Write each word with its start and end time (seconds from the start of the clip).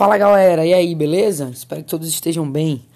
Fala 0.00 0.16
galera, 0.16 0.64
e 0.64 0.72
aí, 0.72 0.94
beleza? 0.94 1.50
Espero 1.52 1.82
que 1.82 1.90
todos 1.90 2.08
estejam 2.08 2.50
bem. 2.50 2.86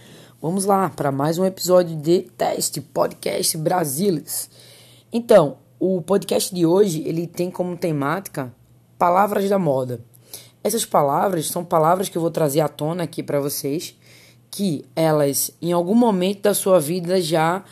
Vamos 0.41 0.64
lá 0.64 0.88
para 0.88 1.12
mais 1.12 1.38
um 1.38 1.45
episódio 1.45 1.95
de 1.95 2.23
Teste 2.34 2.80
Podcast 2.80 3.58
Brasilis. 3.58 4.49
Então, 5.12 5.58
o 5.78 6.00
podcast 6.00 6.54
de 6.54 6.64
hoje 6.64 7.02
ele 7.06 7.26
tem 7.26 7.50
como 7.50 7.76
temática 7.76 8.50
palavras 8.96 9.46
da 9.50 9.59
moda. 9.59 10.00
Essas 10.62 10.86
palavras 10.86 11.48
são 11.48 11.62
palavras 11.62 12.09
que 12.09 12.17
eu 12.17 12.23
vou 12.23 12.30
trazer 12.30 12.61
à 12.61 12.69
tona 12.69 13.03
aqui 13.03 13.23
para 13.23 13.39
vocês, 13.39 13.95
que 14.50 14.82
elas 14.96 15.50
em 15.61 15.73
algum 15.73 15.95
momento 15.95 16.45
da 16.45 16.55
sua 16.55 16.80
vida 16.80 17.21
já 17.21 17.62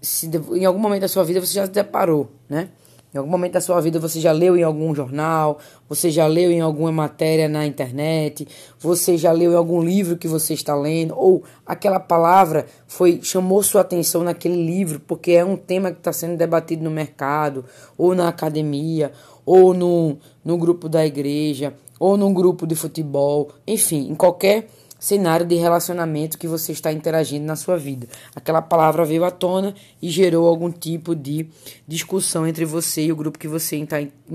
se, 0.00 0.30
em 0.54 0.64
algum 0.64 0.80
momento 0.80 1.02
da 1.02 1.08
sua 1.08 1.22
vida 1.22 1.38
você 1.38 1.52
já 1.52 1.66
se 1.66 1.72
deparou, 1.72 2.30
né? 2.48 2.70
Em 3.14 3.18
algum 3.18 3.30
momento 3.30 3.52
da 3.52 3.60
sua 3.60 3.80
vida 3.80 3.98
você 3.98 4.20
já 4.20 4.32
leu 4.32 4.56
em 4.56 4.62
algum 4.62 4.94
jornal, 4.94 5.58
você 5.88 6.10
já 6.10 6.26
leu 6.26 6.50
em 6.50 6.60
alguma 6.60 6.92
matéria 6.92 7.48
na 7.48 7.64
internet, 7.64 8.46
você 8.78 9.16
já 9.16 9.32
leu 9.32 9.52
em 9.52 9.56
algum 9.56 9.82
livro 9.82 10.16
que 10.16 10.28
você 10.28 10.54
está 10.54 10.74
lendo, 10.74 11.14
ou 11.16 11.42
aquela 11.64 11.98
palavra 11.98 12.66
foi 12.86 13.20
chamou 13.22 13.62
sua 13.62 13.80
atenção 13.80 14.22
naquele 14.22 14.62
livro 14.62 15.00
porque 15.00 15.32
é 15.32 15.44
um 15.44 15.56
tema 15.56 15.90
que 15.92 15.98
está 15.98 16.12
sendo 16.12 16.36
debatido 16.36 16.84
no 16.84 16.90
mercado, 16.90 17.64
ou 17.96 18.14
na 18.14 18.28
academia, 18.28 19.12
ou 19.46 19.72
no, 19.72 20.18
no 20.44 20.58
grupo 20.58 20.88
da 20.88 21.06
igreja, 21.06 21.72
ou 21.98 22.16
num 22.16 22.34
grupo 22.34 22.66
de 22.66 22.74
futebol, 22.74 23.50
enfim, 23.66 24.10
em 24.10 24.14
qualquer 24.14 24.68
cenário 24.98 25.46
de 25.46 25.54
relacionamento 25.54 26.38
que 26.38 26.48
você 26.48 26.72
está 26.72 26.92
interagindo 26.92 27.44
na 27.44 27.56
sua 27.56 27.76
vida. 27.76 28.06
Aquela 28.34 28.62
palavra 28.62 29.04
veio 29.04 29.24
à 29.24 29.30
tona 29.30 29.74
e 30.00 30.08
gerou 30.08 30.46
algum 30.46 30.70
tipo 30.70 31.14
de 31.14 31.48
discussão 31.86 32.46
entre 32.46 32.64
você 32.64 33.06
e 33.06 33.12
o 33.12 33.16
grupo 33.16 33.38
que 33.38 33.48
você 33.48 33.76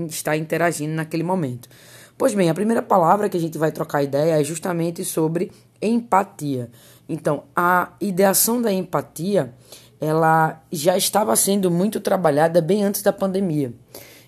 está 0.08 0.36
interagindo 0.36 0.94
naquele 0.94 1.22
momento. 1.22 1.68
Pois 2.16 2.34
bem, 2.34 2.48
a 2.48 2.54
primeira 2.54 2.82
palavra 2.82 3.28
que 3.28 3.36
a 3.36 3.40
gente 3.40 3.58
vai 3.58 3.72
trocar 3.72 4.02
ideia 4.02 4.40
é 4.40 4.44
justamente 4.44 5.04
sobre 5.04 5.50
empatia. 5.80 6.70
Então, 7.08 7.44
a 7.56 7.92
ideação 8.00 8.62
da 8.62 8.72
empatia, 8.72 9.52
ela 10.00 10.62
já 10.70 10.96
estava 10.96 11.34
sendo 11.34 11.70
muito 11.70 12.00
trabalhada 12.00 12.60
bem 12.60 12.84
antes 12.84 13.02
da 13.02 13.12
pandemia. 13.12 13.72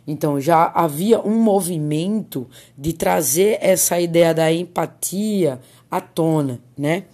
Então 0.07 0.39
já 0.39 0.71
havia 0.75 1.21
um 1.21 1.41
movimento 1.41 2.47
de 2.77 2.93
trazer 2.93 3.59
essa 3.61 3.99
ideia 3.99 4.35
da 4.35 4.53
empatia 4.53 5.61
à 5.97 6.01
tona, 6.01 6.61
né? 6.77 7.05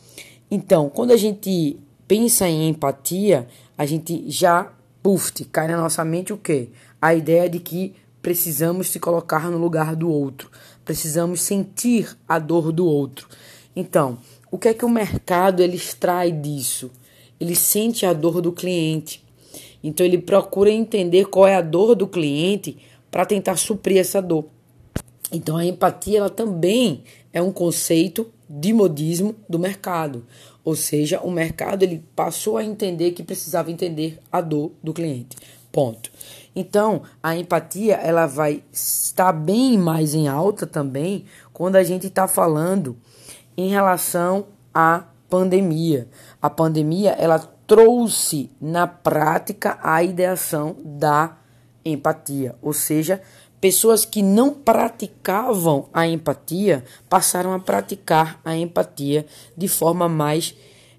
Então, 0.51 0.89
quando 0.89 1.11
a 1.11 1.17
gente 1.17 1.79
pensa 2.09 2.49
em 2.49 2.69
empatia, 2.71 3.47
a 3.77 3.85
gente 3.85 4.25
já, 4.31 4.73
puf, 5.03 5.45
cai 5.45 5.69
na 5.69 5.77
nossa 5.77 6.03
mente 6.03 6.33
o 6.33 6.39
quê? 6.39 6.71
A 7.01 7.15
ideia 7.15 7.49
de 7.49 7.59
que 7.59 7.95
precisamos 8.23 8.89
se 8.89 8.99
colocar 8.99 9.51
no 9.51 9.59
lugar 9.59 9.95
do 9.95 10.11
outro, 10.11 10.51
precisamos 10.83 11.43
sentir 11.43 12.17
a 12.27 12.39
dor 12.39 12.73
do 12.73 12.87
outro. 12.87 13.29
Então, 13.77 14.19
o 14.51 14.57
que 14.57 14.69
é 14.69 14.75
que 14.75 14.85
o 14.85 14.89
mercado 14.89 15.63
ele 15.63 15.77
extrai 15.77 16.33
disso? 16.33 16.91
Ele 17.39 17.55
sente 17.55 18.07
a 18.07 18.15
dor 18.15 18.41
do 18.41 18.51
cliente. 18.51 19.23
Então 19.85 20.05
ele 20.05 20.19
procura 20.19 20.71
entender 20.71 21.27
qual 21.27 21.47
é 21.47 21.55
a 21.55 21.63
dor 21.63 21.95
do 21.95 22.07
cliente 22.09 22.79
para 23.11 23.27
tentar 23.27 23.57
suprir 23.57 23.99
essa 23.99 24.23
dor. 24.23 24.47
Então 25.33 25.57
a 25.57 25.65
empatia 25.65 26.19
ela 26.19 26.31
também 26.31 27.05
é 27.33 27.41
um 27.41 27.53
conceito 27.53 28.31
de 28.49 28.73
modismo 28.73 29.35
do 29.49 29.59
mercado, 29.59 30.27
ou 30.65 30.75
seja, 30.75 31.21
o 31.21 31.31
mercado 31.31 31.85
ele 31.85 32.05
passou 32.17 32.57
a 32.57 32.65
entender 32.65 33.13
que 33.13 33.23
precisava 33.23 33.71
entender 33.71 34.19
a 34.31 34.41
dor 34.41 34.73
do 34.83 34.93
cliente. 34.93 35.37
Ponto. 35.71 36.11
Então, 36.55 37.03
a 37.23 37.37
empatia 37.37 37.95
ela 37.95 38.27
vai 38.27 38.65
estar 38.73 39.33
bem 39.33 39.79
mais 39.79 40.15
em 40.15 40.27
alta 40.27 40.67
também 40.67 41.25
quando 41.53 41.77
a 41.77 41.85
gente 41.85 42.09
está 42.09 42.27
falando 42.27 42.97
em 43.57 43.71
relação 43.71 44.47
à 44.75 45.05
pandemia. 45.29 46.09
A 46.43 46.51
pandemia 46.51 47.11
ela 47.13 47.39
trouxe 47.67 48.51
na 48.61 48.89
prática 48.89 49.79
a 49.81 50.03
ideação 50.03 50.77
da 50.85 51.37
empatia, 51.85 52.57
ou 52.61 52.73
seja, 52.73 53.23
pessoas 53.61 54.05
que 54.05 54.23
não 54.23 54.55
praticavam 54.55 55.89
a 55.93 56.07
empatia 56.07 56.85
passaram 57.09 57.53
a 57.53 57.59
praticar 57.59 58.41
a 58.45 58.57
empatia 58.57 59.27
de 59.57 59.69
forma 59.69 60.09
mais 60.09 60.55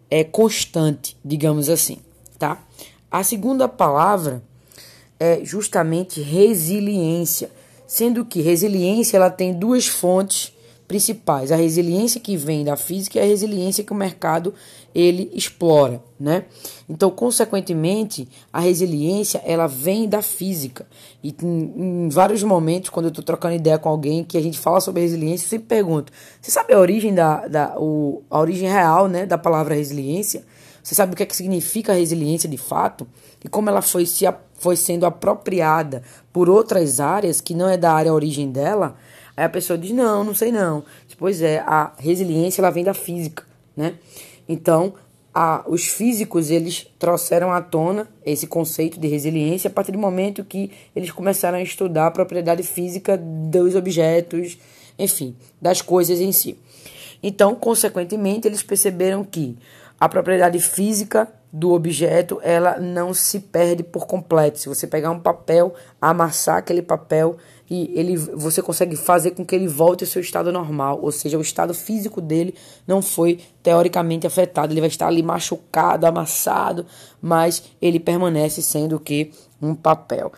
é, 0.10 0.24
constante, 0.24 1.18
digamos 1.24 1.70
assim, 1.70 1.98
tá? 2.38 2.62
A 3.10 3.24
segunda 3.24 3.68
palavra 3.68 4.44
é 5.20 5.44
justamente 5.44 6.22
resiliência, 6.22 7.52
sendo 7.88 8.26
que 8.26 8.42
resiliência 8.42 9.18
ela 9.18 9.30
tem 9.30 9.54
duas 9.54 9.88
fontes 9.88 10.54
principais, 10.91 11.53
a 11.53 11.56
resiliência 11.56 12.19
que 12.19 12.35
vem 12.35 12.66
da 12.66 12.75
física 12.75 13.18
e 13.18 13.22
a 13.22 13.25
resiliência 13.25 13.81
que 13.81 13.94
o 13.94 13.96
mercado 13.96 14.53
ele 14.94 15.31
explora, 15.34 16.03
né? 16.19 16.44
Então, 16.90 17.09
consequentemente, 17.09 18.28
a 18.52 18.59
resiliência 18.59 19.41
ela 19.46 19.68
vem 19.68 20.09
da 20.09 20.22
física. 20.22 20.85
E 21.24 21.34
em, 21.41 22.06
em 22.06 22.09
vários 22.09 22.44
momentos, 22.44 22.90
quando 22.90 23.06
eu 23.06 23.09
estou 23.09 23.24
trocando 23.24 23.56
ideia 23.56 23.79
com 23.79 23.88
alguém 23.88 24.22
que 24.22 24.38
a 24.38 24.41
gente 24.41 24.59
fala 24.59 24.81
sobre 24.81 25.02
resiliência, 25.02 25.46
eu 25.46 25.50
sempre 25.50 25.68
pergunto: 25.68 26.12
você 26.41 26.52
sabe 26.52 26.74
a 26.74 26.79
origem 26.79 27.13
da, 27.16 27.47
da 27.47 27.75
o, 27.78 28.22
a 28.29 28.38
origem 28.38 28.68
real, 28.68 29.08
né, 29.08 29.25
da 29.25 29.38
palavra 29.38 29.75
resiliência? 29.75 30.44
Você 30.84 30.94
sabe 30.94 31.13
o 31.13 31.16
que, 31.16 31.23
é 31.23 31.25
que 31.25 31.35
significa 31.38 31.94
resiliência 31.94 32.50
de 32.50 32.58
fato 32.58 33.08
e 33.41 33.47
como 33.47 33.69
ela 33.69 33.81
foi 33.81 34.06
se 34.06 34.25
foi 34.56 34.75
sendo 34.75 35.06
apropriada 35.06 36.03
por 36.34 36.50
outras 36.50 37.00
áreas 37.00 37.40
que 37.40 37.53
não 37.53 37.69
é 37.69 37.78
da 37.78 37.94
área 37.94 38.13
origem 38.13 38.52
dela? 38.52 38.97
Aí 39.36 39.46
a 39.46 39.50
pessoa 39.50 39.78
diz: 39.78 39.92
"Não, 39.92 40.24
não 40.24 40.34
sei 40.34 40.52
não". 40.52 40.84
Pois 41.18 41.42
é, 41.42 41.59
a 41.59 41.94
resiliência 41.97 42.62
ela 42.62 42.69
vem 42.69 42.84
da 42.84 42.94
física, 42.94 43.44
né? 43.75 43.96
Então, 44.47 44.94
a, 45.34 45.64
os 45.68 45.88
físicos 45.88 46.50
eles 46.50 46.88
trouxeram 47.00 47.52
à 47.52 47.62
tona 47.62 48.08
esse 48.25 48.47
conceito 48.47 49.00
de 49.00 49.08
resiliência 49.08 49.70
a 49.70 49.72
partir 49.72 49.91
do 49.91 49.97
momento 49.97 50.44
que 50.44 50.72
eles 50.96 51.12
começaram 51.12 51.58
a 51.58 51.62
estudar 51.62 52.08
a 52.08 52.12
propriedade 52.12 52.64
física 52.64 53.18
dos 53.18 53.75
objetos, 53.75 54.58
enfim, 55.00 55.36
das 55.62 55.81
coisas 55.81 56.20
em 56.20 56.31
si. 56.31 56.58
Então, 57.24 57.56
consequentemente, 57.56 58.47
eles 58.47 58.64
perceberam 58.64 59.24
que 59.24 59.58
a 60.00 60.09
propriedade 60.09 60.59
física 60.59 61.31
do 61.52 61.74
objeto 61.74 62.40
ela 62.44 62.80
não 62.80 63.14
se 63.14 63.40
perde 63.40 63.84
por 63.84 64.08
completo. 64.08 64.60
Se 64.60 64.70
você 64.70 64.88
pegar 64.88 65.12
um 65.12 65.20
papel, 65.20 65.74
amassar 66.00 66.58
aquele 66.58 66.82
papel 66.82 67.38
e 67.70 67.92
ele, 67.98 68.18
você 68.18 68.62
consegue 68.62 68.96
fazer 68.96 69.32
com 69.32 69.46
que 69.46 69.56
ele 69.56 69.68
volte 69.68 70.04
ao 70.04 70.10
seu 70.10 70.22
estado 70.22 70.52
normal, 70.52 71.00
ou 71.02 71.12
seja, 71.12 71.38
o 71.38 71.42
estado 71.42 71.74
físico 71.74 72.20
dele 72.20 72.54
não 72.86 73.02
foi 73.02 73.40
teoricamente 73.64 74.28
afetado. 74.28 74.74
Ele 74.74 74.82
vai 74.82 74.90
estar 74.90 75.08
ali 75.08 75.24
machucado, 75.24 76.06
amassado, 76.06 76.86
mas 77.22 77.64
ele 77.82 78.00
permanece 78.00 78.62
sendo 78.62 78.98
o 78.98 79.00
que 79.00 79.32
um 79.62 79.74
papel. 79.74 80.32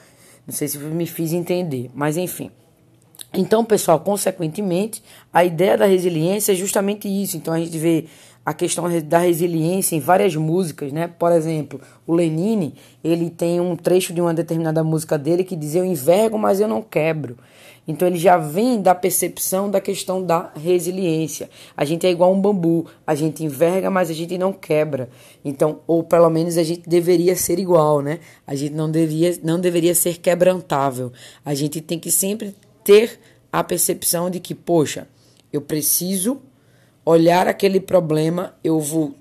Não 0.45 0.53
sei 0.53 0.67
se 0.67 0.77
me 0.77 1.07
fiz 1.07 1.33
entender, 1.33 1.89
mas 1.93 2.17
enfim. 2.17 2.51
Então, 3.33 3.65
pessoal, 3.65 3.99
consequentemente, 3.99 5.01
a 5.31 5.43
ideia 5.43 5.75
da 5.75 5.85
resiliência 5.85 6.51
é 6.51 6.55
justamente 6.55 7.07
isso. 7.07 7.35
Então, 7.35 7.53
a 7.53 7.59
gente 7.59 7.77
vê 7.79 8.05
a 8.45 8.53
questão 8.53 8.85
da 9.01 9.19
resiliência 9.19 9.95
em 9.95 9.99
várias 9.99 10.35
músicas, 10.35 10.91
né? 10.91 11.07
Por 11.07 11.31
exemplo, 11.31 11.79
o 12.05 12.13
Lenine, 12.13 12.75
ele 13.03 13.29
tem 13.29 13.61
um 13.61 13.75
trecho 13.75 14.13
de 14.13 14.19
uma 14.19 14.33
determinada 14.33 14.83
música 14.83 15.17
dele 15.17 15.43
que 15.43 15.55
diz: 15.55 15.75
Eu 15.75 15.85
envergo, 15.85 16.37
mas 16.37 16.59
eu 16.59 16.67
não 16.67 16.81
quebro. 16.81 17.37
Então 17.87 18.07
ele 18.07 18.17
já 18.17 18.37
vem 18.37 18.81
da 18.81 18.95
percepção 18.95 19.69
da 19.69 19.81
questão 19.81 20.23
da 20.23 20.51
resiliência. 20.55 21.49
A 21.75 21.83
gente 21.83 22.07
é 22.07 22.11
igual 22.11 22.33
um 22.33 22.39
bambu, 22.39 22.85
a 23.05 23.13
gente 23.13 23.43
enverga, 23.43 23.89
mas 23.89 24.09
a 24.09 24.13
gente 24.13 24.37
não 24.37 24.53
quebra. 24.53 25.09
Então, 25.43 25.79
ou 25.85 26.01
pelo 26.01 26.29
menos 26.29 26.57
a 26.57 26.63
gente 26.63 26.87
deveria 26.87 27.35
ser 27.35 27.59
igual, 27.59 28.01
né? 28.01 28.19
A 28.47 28.55
gente 28.55 28.73
não 28.73 28.89
deveria, 28.89 29.37
não 29.43 29.59
deveria 29.59 29.93
ser 29.93 30.17
quebrantável. 30.17 31.11
A 31.43 31.53
gente 31.53 31.81
tem 31.81 31.99
que 31.99 32.09
sempre 32.09 32.55
ter 32.83 33.19
a 33.51 33.63
percepção 33.63 34.29
de 34.29 34.39
que, 34.39 34.55
poxa, 34.55 35.07
eu 35.51 35.61
preciso 35.61 36.41
olhar 37.05 37.47
aquele 37.47 37.79
problema, 37.79 38.55
eu 38.63 38.79
vou 38.79 39.15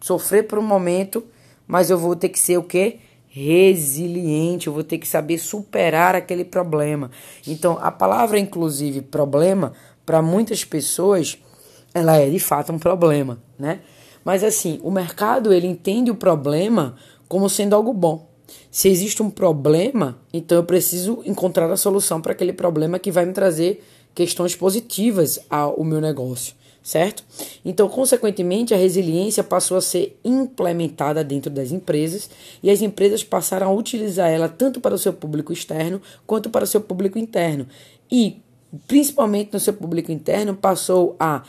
sofrer 0.00 0.46
por 0.46 0.58
um 0.58 0.62
momento, 0.62 1.24
mas 1.66 1.90
eu 1.90 1.98
vou 1.98 2.16
ter 2.16 2.28
que 2.28 2.38
ser 2.38 2.58
o 2.58 2.62
quê? 2.62 2.98
Resiliente, 3.28 4.66
eu 4.66 4.72
vou 4.72 4.82
ter 4.82 4.98
que 4.98 5.06
saber 5.06 5.38
superar 5.38 6.14
aquele 6.14 6.44
problema. 6.44 7.10
Então, 7.46 7.78
a 7.80 7.90
palavra, 7.90 8.38
inclusive, 8.38 9.02
problema, 9.02 9.72
para 10.04 10.22
muitas 10.22 10.64
pessoas, 10.64 11.38
ela 11.94 12.16
é 12.16 12.28
de 12.28 12.40
fato 12.40 12.72
um 12.72 12.78
problema, 12.78 13.40
né? 13.58 13.80
Mas 14.24 14.44
assim, 14.44 14.80
o 14.82 14.90
mercado 14.90 15.52
ele 15.52 15.66
entende 15.66 16.10
o 16.10 16.14
problema 16.14 16.96
como 17.28 17.48
sendo 17.48 17.74
algo 17.74 17.92
bom. 17.92 18.28
Se 18.70 18.88
existe 18.88 19.22
um 19.22 19.30
problema, 19.30 20.18
então 20.32 20.58
eu 20.58 20.64
preciso 20.64 21.22
encontrar 21.24 21.70
a 21.70 21.76
solução 21.76 22.20
para 22.20 22.32
aquele 22.32 22.52
problema 22.52 22.98
que 22.98 23.10
vai 23.10 23.24
me 23.24 23.32
trazer 23.32 23.82
questões 24.14 24.54
positivas 24.54 25.38
ao 25.48 25.82
meu 25.84 26.00
negócio 26.00 26.54
certo? 26.82 27.24
Então, 27.64 27.88
consequentemente, 27.88 28.74
a 28.74 28.76
resiliência 28.76 29.44
passou 29.44 29.76
a 29.76 29.82
ser 29.82 30.18
implementada 30.24 31.22
dentro 31.22 31.50
das 31.50 31.72
empresas 31.72 32.30
e 32.62 32.70
as 32.70 32.82
empresas 32.82 33.22
passaram 33.22 33.68
a 33.68 33.72
utilizar 33.72 34.30
ela 34.30 34.48
tanto 34.48 34.80
para 34.80 34.94
o 34.94 34.98
seu 34.98 35.12
público 35.12 35.52
externo 35.52 36.00
quanto 36.26 36.50
para 36.50 36.64
o 36.64 36.66
seu 36.66 36.80
público 36.80 37.18
interno. 37.18 37.66
E 38.10 38.40
principalmente 38.86 39.52
no 39.52 39.60
seu 39.60 39.72
público 39.72 40.12
interno, 40.12 40.54
passou 40.54 41.16
a 41.18 41.42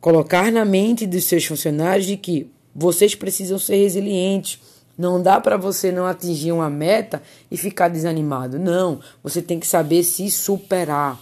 colocar 0.00 0.50
na 0.50 0.64
mente 0.64 1.06
dos 1.06 1.24
seus 1.24 1.44
funcionários 1.44 2.06
de 2.06 2.16
que 2.16 2.50
vocês 2.74 3.14
precisam 3.14 3.58
ser 3.58 3.76
resilientes. 3.76 4.58
Não 4.96 5.22
dá 5.22 5.40
para 5.40 5.56
você 5.56 5.90
não 5.90 6.06
atingir 6.06 6.52
uma 6.52 6.68
meta 6.68 7.22
e 7.50 7.56
ficar 7.56 7.88
desanimado. 7.88 8.58
Não, 8.58 9.00
você 9.22 9.40
tem 9.40 9.58
que 9.58 9.66
saber 9.66 10.02
se 10.02 10.30
superar. 10.30 11.18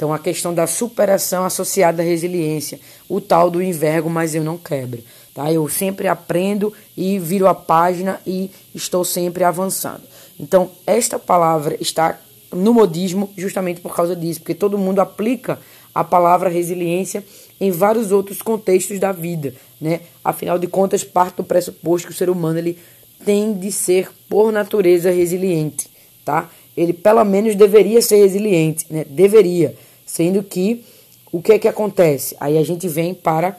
Então 0.00 0.14
a 0.14 0.18
questão 0.18 0.54
da 0.54 0.66
superação 0.66 1.44
associada 1.44 2.00
à 2.00 2.04
resiliência, 2.06 2.80
o 3.06 3.20
tal 3.20 3.50
do 3.50 3.60
envergo, 3.60 4.08
mas 4.08 4.34
eu 4.34 4.42
não 4.42 4.56
quebro, 4.56 5.04
tá? 5.34 5.52
Eu 5.52 5.68
sempre 5.68 6.08
aprendo 6.08 6.72
e 6.96 7.18
viro 7.18 7.46
a 7.46 7.54
página 7.54 8.18
e 8.26 8.50
estou 8.74 9.04
sempre 9.04 9.44
avançando. 9.44 10.00
Então 10.38 10.70
esta 10.86 11.18
palavra 11.18 11.76
está 11.78 12.18
no 12.50 12.72
modismo 12.72 13.28
justamente 13.36 13.82
por 13.82 13.94
causa 13.94 14.16
disso, 14.16 14.40
porque 14.40 14.54
todo 14.54 14.78
mundo 14.78 15.00
aplica 15.00 15.58
a 15.94 16.02
palavra 16.02 16.48
resiliência 16.48 17.22
em 17.60 17.70
vários 17.70 18.10
outros 18.10 18.40
contextos 18.40 18.98
da 18.98 19.12
vida, 19.12 19.54
né? 19.78 20.00
Afinal 20.24 20.58
de 20.58 20.66
contas, 20.66 21.04
parte 21.04 21.36
do 21.36 21.44
pressuposto 21.44 22.08
que 22.08 22.14
o 22.14 22.16
ser 22.16 22.30
humano 22.30 22.58
ele 22.58 22.78
tem 23.22 23.52
de 23.52 23.70
ser 23.70 24.10
por 24.30 24.50
natureza 24.50 25.10
resiliente, 25.10 25.90
tá? 26.24 26.48
Ele 26.74 26.94
pelo 26.94 27.22
menos 27.22 27.54
deveria 27.54 28.00
ser 28.00 28.16
resiliente, 28.16 28.86
né? 28.88 29.04
Deveria, 29.06 29.76
sendo 30.10 30.42
que 30.42 30.84
o 31.30 31.40
que 31.40 31.52
é 31.52 31.58
que 31.58 31.68
acontece? 31.68 32.36
Aí 32.40 32.58
a 32.58 32.64
gente 32.64 32.88
vem 32.88 33.14
para 33.14 33.56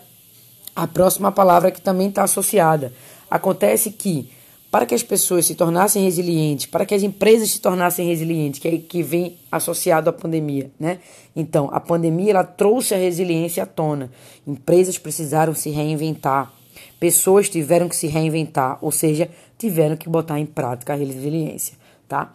a 0.75 0.85
próxima 0.85 1.31
palavra 1.31 1.71
que 1.71 1.81
também 1.81 2.09
está 2.09 2.23
associada. 2.23 2.91
Acontece 3.29 3.91
que 3.91 4.29
para 4.69 4.85
que 4.85 4.93
as 4.93 5.03
pessoas 5.03 5.45
se 5.45 5.55
tornassem 5.55 6.03
resilientes, 6.03 6.65
para 6.65 6.85
que 6.85 6.93
as 6.93 7.03
empresas 7.03 7.51
se 7.51 7.59
tornassem 7.59 8.07
resilientes, 8.07 8.59
que 8.59 8.67
é 8.67 8.77
que 8.77 9.01
vem 9.01 9.37
associado 9.49 10.09
à 10.09 10.13
pandemia, 10.13 10.71
né? 10.79 10.99
Então, 11.35 11.69
a 11.71 11.79
pandemia 11.79 12.31
ela 12.31 12.43
trouxe 12.43 12.93
a 12.93 12.97
resiliência 12.97 13.63
à 13.63 13.65
tona. 13.65 14.11
Empresas 14.45 14.97
precisaram 14.97 15.53
se 15.53 15.69
reinventar, 15.69 16.53
pessoas 16.99 17.49
tiveram 17.49 17.87
que 17.89 17.95
se 17.95 18.07
reinventar, 18.07 18.77
ou 18.81 18.91
seja, 18.91 19.29
tiveram 19.57 19.95
que 19.95 20.09
botar 20.09 20.39
em 20.39 20.45
prática 20.45 20.93
a 20.93 20.95
resiliência, 20.97 21.77
tá? 22.07 22.33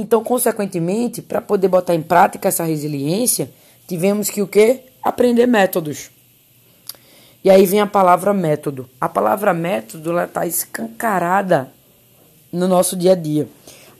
Então, 0.00 0.22
consequentemente, 0.22 1.20
para 1.20 1.40
poder 1.40 1.66
botar 1.66 1.92
em 1.92 2.00
prática 2.00 2.46
essa 2.46 2.62
resiliência, 2.62 3.50
tivemos 3.88 4.30
que 4.30 4.40
o 4.40 4.46
quê? 4.46 4.82
Aprender 5.02 5.44
métodos. 5.48 6.08
E 7.42 7.50
aí 7.50 7.66
vem 7.66 7.80
a 7.80 7.86
palavra 7.86 8.32
método. 8.32 8.88
A 9.00 9.08
palavra 9.08 9.52
método 9.52 10.16
está 10.20 10.46
escancarada 10.46 11.72
no 12.52 12.68
nosso 12.68 12.94
dia 12.94 13.10
a 13.10 13.14
dia. 13.16 13.48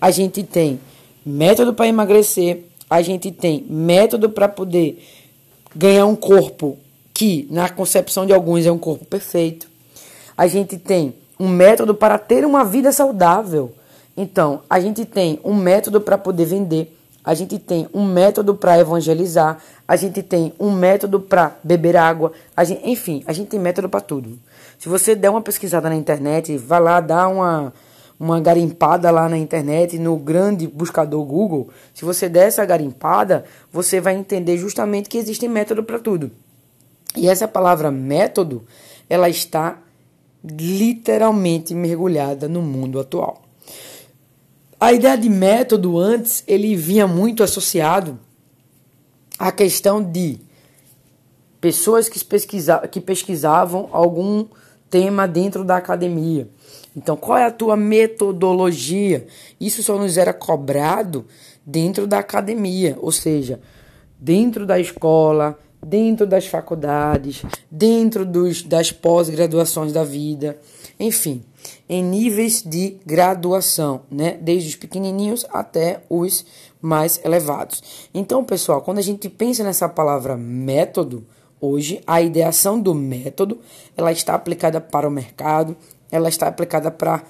A 0.00 0.12
gente 0.12 0.44
tem 0.44 0.78
método 1.26 1.74
para 1.74 1.88
emagrecer, 1.88 2.62
a 2.88 3.02
gente 3.02 3.32
tem 3.32 3.66
método 3.68 4.30
para 4.30 4.48
poder 4.48 5.04
ganhar 5.74 6.06
um 6.06 6.14
corpo 6.14 6.78
que, 7.12 7.48
na 7.50 7.68
concepção 7.68 8.24
de 8.24 8.32
alguns, 8.32 8.64
é 8.64 8.70
um 8.70 8.78
corpo 8.78 9.04
perfeito. 9.04 9.68
A 10.36 10.46
gente 10.46 10.78
tem 10.78 11.12
um 11.40 11.48
método 11.48 11.92
para 11.92 12.18
ter 12.18 12.44
uma 12.44 12.64
vida 12.64 12.92
saudável. 12.92 13.74
Então, 14.20 14.62
a 14.68 14.80
gente 14.80 15.04
tem 15.04 15.40
um 15.44 15.54
método 15.54 16.00
para 16.00 16.18
poder 16.18 16.44
vender 16.44 16.98
a 17.28 17.34
gente 17.34 17.58
tem 17.58 17.86
um 17.92 18.06
método 18.06 18.54
para 18.54 18.78
evangelizar, 18.78 19.58
a 19.86 19.96
gente 19.96 20.22
tem 20.22 20.54
um 20.58 20.70
método 20.70 21.20
para 21.20 21.58
beber 21.62 21.94
água, 21.94 22.32
a 22.56 22.64
gente, 22.64 22.88
enfim, 22.88 23.22
a 23.26 23.34
gente 23.34 23.48
tem 23.48 23.60
método 23.60 23.86
para 23.86 24.00
tudo. 24.00 24.38
Se 24.78 24.88
você 24.88 25.14
der 25.14 25.28
uma 25.28 25.42
pesquisada 25.42 25.90
na 25.90 25.94
internet, 25.94 26.56
vá 26.56 26.78
lá 26.78 27.00
dar 27.00 27.28
uma, 27.28 27.74
uma 28.18 28.40
garimpada 28.40 29.10
lá 29.10 29.28
na 29.28 29.36
internet, 29.36 29.98
no 29.98 30.16
grande 30.16 30.66
buscador 30.66 31.22
Google, 31.22 31.68
se 31.92 32.02
você 32.02 32.30
der 32.30 32.48
essa 32.48 32.64
garimpada, 32.64 33.44
você 33.70 34.00
vai 34.00 34.16
entender 34.16 34.56
justamente 34.56 35.10
que 35.10 35.18
existe 35.18 35.46
método 35.46 35.82
para 35.82 35.98
tudo. 35.98 36.30
E 37.14 37.28
essa 37.28 37.46
palavra 37.46 37.90
método, 37.90 38.64
ela 39.06 39.28
está 39.28 39.76
literalmente 40.42 41.74
mergulhada 41.74 42.48
no 42.48 42.62
mundo 42.62 42.98
atual. 42.98 43.47
A 44.80 44.92
ideia 44.92 45.18
de 45.18 45.28
método 45.28 45.98
antes 45.98 46.44
ele 46.46 46.76
vinha 46.76 47.06
muito 47.06 47.42
associado 47.42 48.18
à 49.36 49.50
questão 49.50 50.00
de 50.00 50.38
pessoas 51.60 52.08
que, 52.08 52.24
pesquisa, 52.24 52.78
que 52.86 53.00
pesquisavam 53.00 53.88
algum 53.90 54.46
tema 54.88 55.26
dentro 55.26 55.64
da 55.64 55.76
academia. 55.76 56.48
Então, 56.96 57.16
qual 57.16 57.38
é 57.38 57.44
a 57.44 57.50
tua 57.50 57.76
metodologia? 57.76 59.26
Isso 59.60 59.82
só 59.82 59.98
nos 59.98 60.16
era 60.16 60.32
cobrado 60.32 61.26
dentro 61.66 62.06
da 62.06 62.20
academia, 62.20 62.96
ou 63.00 63.10
seja, 63.10 63.60
dentro 64.18 64.64
da 64.64 64.78
escola, 64.78 65.58
dentro 65.84 66.26
das 66.26 66.46
faculdades, 66.46 67.42
dentro 67.70 68.24
dos, 68.24 68.62
das 68.62 68.92
pós-graduações 68.92 69.92
da 69.92 70.04
vida, 70.04 70.58
enfim 70.98 71.42
em 71.88 72.02
níveis 72.02 72.62
de 72.62 72.98
graduação, 73.04 74.02
né? 74.10 74.38
Desde 74.40 74.68
os 74.70 74.76
pequenininhos 74.76 75.46
até 75.50 76.02
os 76.08 76.44
mais 76.80 77.20
elevados. 77.24 77.82
Então, 78.12 78.44
pessoal, 78.44 78.82
quando 78.82 78.98
a 78.98 79.02
gente 79.02 79.28
pensa 79.28 79.64
nessa 79.64 79.88
palavra 79.88 80.36
método, 80.36 81.26
hoje 81.60 82.00
a 82.06 82.20
ideação 82.20 82.80
do 82.80 82.94
método, 82.94 83.58
ela 83.96 84.12
está 84.12 84.34
aplicada 84.34 84.80
para 84.80 85.08
o 85.08 85.10
mercado, 85.10 85.76
ela 86.10 86.28
está 86.28 86.46
aplicada 86.46 86.90
para 86.90 87.22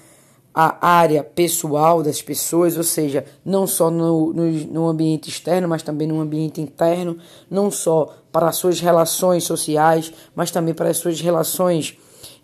a 0.53 0.87
área 0.87 1.23
pessoal 1.23 2.01
das 2.01 2.21
pessoas, 2.21 2.75
ou 2.75 2.83
seja, 2.83 3.25
não 3.45 3.67
só 3.67 3.89
no, 3.89 4.33
no, 4.33 4.51
no, 4.51 4.87
ambiente 4.87 5.29
externo, 5.29 5.67
mas 5.67 5.83
também 5.83 6.07
no 6.07 6.19
ambiente 6.19 6.59
interno, 6.59 7.17
não 7.49 7.69
só 7.69 8.15
para 8.31 8.49
as 8.49 8.55
suas 8.55 8.79
relações 8.79 9.43
sociais, 9.43 10.11
mas 10.35 10.51
também 10.51 10.73
para 10.73 10.89
as 10.89 10.97
suas 10.97 11.21
relações 11.21 11.97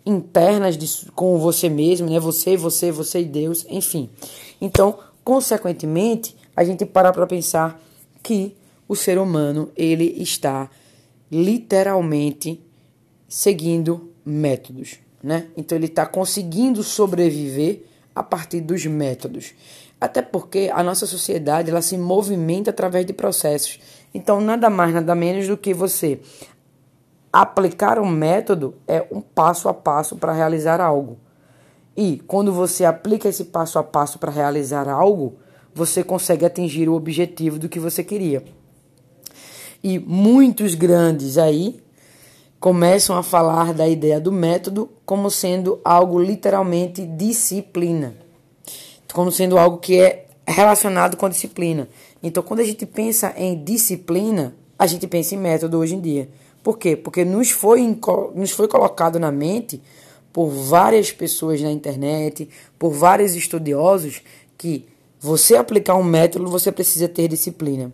internas 0.04 0.76
de, 0.76 1.10
com 1.12 1.36
você 1.38 1.68
mesmo, 1.68 2.08
né? 2.08 2.20
Você, 2.20 2.56
você, 2.56 2.92
você 2.92 3.20
e 3.20 3.24
Deus, 3.24 3.66
enfim. 3.68 4.08
Então, 4.60 4.98
consequentemente, 5.24 6.36
a 6.54 6.64
gente 6.64 6.86
para 6.86 7.12
para 7.12 7.26
pensar 7.26 7.80
que 8.22 8.56
o 8.88 8.94
ser 8.94 9.18
humano 9.18 9.70
ele 9.76 10.22
está 10.22 10.70
literalmente 11.30 12.60
seguindo 13.28 14.12
métodos, 14.24 14.98
né? 15.22 15.48
Então 15.56 15.76
ele 15.76 15.86
está 15.86 16.06
conseguindo 16.06 16.82
sobreviver 16.84 17.82
a 18.16 18.22
partir 18.22 18.60
dos 18.60 18.84
métodos. 18.86 19.54
Até 20.00 20.22
porque 20.22 20.70
a 20.74 20.82
nossa 20.82 21.06
sociedade 21.06 21.70
ela 21.70 21.82
se 21.82 21.96
movimenta 21.96 22.70
através 22.70 23.06
de 23.06 23.12
processos. 23.12 23.78
Então 24.12 24.40
nada 24.40 24.68
mais, 24.68 24.92
nada 24.92 25.14
menos 25.14 25.46
do 25.46 25.56
que 25.56 25.72
você 25.72 26.20
Aplicar 27.38 27.98
um 27.98 28.08
método 28.08 28.76
é 28.88 29.06
um 29.12 29.20
passo 29.20 29.68
a 29.68 29.74
passo 29.74 30.16
para 30.16 30.32
realizar 30.32 30.80
algo. 30.80 31.18
E 31.94 32.22
quando 32.26 32.50
você 32.50 32.82
aplica 32.82 33.28
esse 33.28 33.44
passo 33.44 33.78
a 33.78 33.82
passo 33.82 34.18
para 34.18 34.32
realizar 34.32 34.88
algo, 34.88 35.36
você 35.74 36.02
consegue 36.02 36.46
atingir 36.46 36.88
o 36.88 36.94
objetivo 36.94 37.58
do 37.58 37.68
que 37.68 37.78
você 37.78 38.02
queria. 38.02 38.42
E 39.84 39.98
muitos 39.98 40.74
grandes 40.74 41.36
aí 41.36 41.78
começam 42.58 43.16
a 43.16 43.22
falar 43.22 43.72
da 43.74 43.88
ideia 43.88 44.20
do 44.20 44.32
método 44.32 44.90
como 45.04 45.30
sendo 45.30 45.80
algo 45.84 46.18
literalmente 46.18 47.04
disciplina, 47.04 48.14
como 49.12 49.30
sendo 49.30 49.58
algo 49.58 49.78
que 49.78 50.00
é 50.00 50.26
relacionado 50.46 51.16
com 51.16 51.28
disciplina. 51.28 51.88
Então, 52.22 52.42
quando 52.42 52.60
a 52.60 52.64
gente 52.64 52.86
pensa 52.86 53.34
em 53.36 53.62
disciplina, 53.62 54.54
a 54.78 54.86
gente 54.86 55.06
pensa 55.06 55.34
em 55.34 55.38
método 55.38 55.78
hoje 55.78 55.94
em 55.94 56.00
dia. 56.00 56.28
Por 56.62 56.78
quê? 56.78 56.96
Porque 56.96 57.24
nos 57.24 57.50
foi, 57.50 57.80
nos 58.34 58.50
foi 58.50 58.68
colocado 58.68 59.18
na 59.18 59.30
mente 59.30 59.80
por 60.32 60.48
várias 60.48 61.12
pessoas 61.12 61.62
na 61.62 61.70
internet, 61.70 62.48
por 62.78 62.90
vários 62.90 63.34
estudiosos, 63.36 64.22
que 64.58 64.86
você 65.18 65.56
aplicar 65.56 65.94
um 65.94 66.02
método, 66.02 66.48
você 66.48 66.70
precisa 66.70 67.08
ter 67.08 67.28
disciplina. 67.28 67.92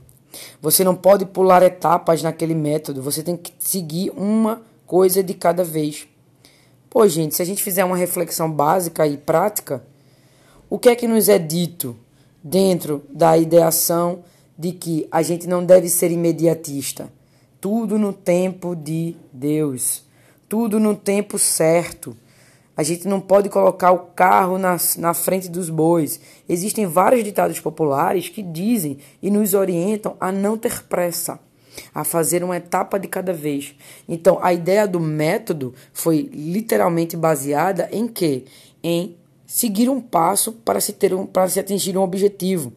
Você 0.61 0.85
não 0.85 0.95
pode 0.95 1.27
pular 1.27 1.63
etapas 1.63 2.23
naquele 2.23 2.55
método, 2.55 3.03
você 3.03 3.23
tem 3.23 3.37
que 3.37 3.53
seguir 3.59 4.11
uma 4.17 4.63
coisa 4.87 5.23
de 5.23 5.35
cada 5.35 5.65
vez. 5.65 6.07
Pô, 6.89 7.07
gente, 7.09 7.35
se 7.35 7.43
a 7.43 7.45
gente 7.45 7.63
fizer 7.63 7.85
uma 7.85 7.97
reflexão 7.97 8.51
básica 8.51 9.07
e 9.07 9.17
prática, 9.17 9.83
o 10.69 10.79
que 10.79 10.89
é 10.89 10.95
que 10.95 11.09
nos 11.09 11.29
é 11.29 11.39
dito 11.39 11.97
dentro 12.43 13.03
da 13.09 13.37
ideação 13.37 14.25
de 14.59 14.73
que 14.73 15.09
a 15.11 15.23
gente 15.23 15.47
não 15.47 15.65
deve 15.65 15.89
ser 15.89 16.11
imediatista? 16.11 17.11
Tudo 17.61 17.99
no 17.99 18.13
tempo 18.13 18.75
de 18.75 19.17
Deus. 19.33 20.03
Tudo 20.49 20.79
no 20.79 20.95
tempo 20.95 21.39
certo. 21.39 22.17
A 22.77 22.83
gente 22.83 23.07
não 23.07 23.21
pode 23.21 23.49
colocar 23.49 23.93
o 23.93 23.99
carro 23.99 24.57
na, 24.59 24.77
na 24.99 25.13
frente 25.13 25.49
dos 25.49 25.69
bois. 25.69 26.21
Existem 26.49 26.87
vários 26.87 27.23
ditados 27.23 27.61
populares 27.61 28.29
que 28.29 28.43
dizem 28.43 28.99
e 29.23 29.31
nos 29.31 29.53
orientam 29.53 30.17
a 30.19 30.33
não 30.33 30.57
ter 30.57 30.83
pressa, 30.85 31.39
a 31.95 32.03
fazer 32.03 32.43
uma 32.43 32.57
etapa 32.57 32.99
de 32.99 33.09
cada 33.09 33.33
vez. 33.33 33.75
Então, 34.09 34.39
a 34.43 34.53
ideia 34.55 34.89
do 34.89 34.99
método 34.99 35.75
foi 35.93 36.31
literalmente 36.33 37.17
baseada 37.17 37.89
em 37.93 38.09
quê? 38.09 38.45
Em 38.83 39.17
seguir 39.47 39.91
um 39.91 40.01
passo 40.01 40.53
para 40.53 40.81
se 40.81 40.95
ter 40.95 41.13
um, 41.13 41.27
para 41.27 41.49
se 41.49 41.61
atingir 41.61 41.97
um 41.99 42.03
objetivo. 42.03 42.73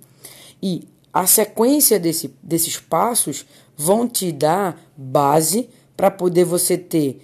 E 0.61 0.87
a 1.13 1.25
sequência 1.25 1.97
desse, 1.97 2.35
desses 2.43 2.77
passos 2.77 3.45
vão 3.77 4.05
te 4.05 4.33
dar 4.33 4.77
base 4.97 5.69
para 5.95 6.11
poder 6.11 6.43
você 6.43 6.77
ter 6.77 7.21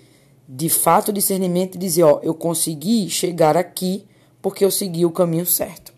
de 0.53 0.67
fato 0.67 1.13
discernimento 1.13 1.75
e 1.75 1.77
dizer, 1.77 2.03
ó, 2.03 2.19
eu 2.21 2.33
consegui 2.33 3.09
chegar 3.09 3.55
aqui 3.55 4.05
porque 4.41 4.65
eu 4.65 4.69
segui 4.69 5.05
o 5.05 5.11
caminho 5.11 5.45
certo. 5.45 5.93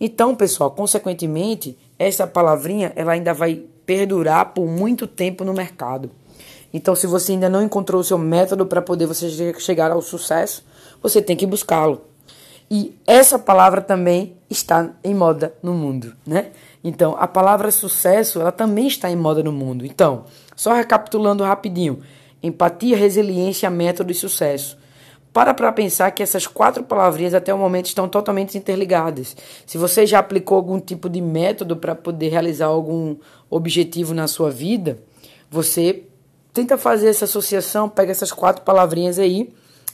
Então, 0.00 0.34
pessoal, 0.34 0.72
consequentemente, 0.72 1.78
essa 1.96 2.26
palavrinha 2.26 2.92
ela 2.96 3.12
ainda 3.12 3.32
vai 3.32 3.62
perdurar 3.86 4.52
por 4.52 4.66
muito 4.66 5.06
tempo 5.06 5.44
no 5.44 5.54
mercado. 5.54 6.10
Então, 6.74 6.96
se 6.96 7.06
você 7.06 7.32
ainda 7.32 7.48
não 7.48 7.62
encontrou 7.62 8.00
o 8.00 8.04
seu 8.04 8.18
método 8.18 8.66
para 8.66 8.82
poder 8.82 9.06
você 9.06 9.54
chegar 9.60 9.92
ao 9.92 10.02
sucesso, 10.02 10.64
você 11.00 11.22
tem 11.22 11.36
que 11.36 11.46
buscá-lo. 11.46 12.02
E 12.68 12.92
essa 13.06 13.38
palavra 13.38 13.80
também 13.80 14.36
está 14.50 14.90
em 15.04 15.14
moda 15.14 15.54
no 15.62 15.72
mundo, 15.72 16.12
né? 16.26 16.50
Então, 16.82 17.16
a 17.16 17.28
palavra 17.28 17.70
sucesso, 17.70 18.40
ela 18.40 18.50
também 18.50 18.88
está 18.88 19.08
em 19.08 19.14
moda 19.14 19.44
no 19.44 19.52
mundo. 19.52 19.86
Então, 19.86 20.24
só 20.56 20.72
recapitulando 20.72 21.44
rapidinho: 21.44 22.02
empatia, 22.46 22.96
resiliência, 22.96 23.68
método 23.70 24.12
e 24.12 24.14
sucesso. 24.14 24.78
Para 25.32 25.52
para 25.52 25.70
pensar 25.70 26.10
que 26.12 26.22
essas 26.22 26.46
quatro 26.46 26.82
palavrinhas 26.82 27.34
até 27.34 27.52
o 27.52 27.58
momento 27.58 27.86
estão 27.86 28.08
totalmente 28.08 28.56
interligadas. 28.56 29.36
Se 29.66 29.76
você 29.76 30.06
já 30.06 30.18
aplicou 30.18 30.56
algum 30.56 30.80
tipo 30.80 31.10
de 31.10 31.20
método 31.20 31.76
para 31.76 31.94
poder 31.94 32.28
realizar 32.28 32.66
algum 32.66 33.16
objetivo 33.50 34.14
na 34.14 34.26
sua 34.28 34.50
vida, 34.50 34.98
você 35.50 36.04
tenta 36.54 36.78
fazer 36.78 37.08
essa 37.08 37.26
associação, 37.26 37.86
pega 37.86 38.12
essas 38.12 38.32
quatro 38.32 38.62
palavrinhas 38.62 39.18
aí 39.18 39.52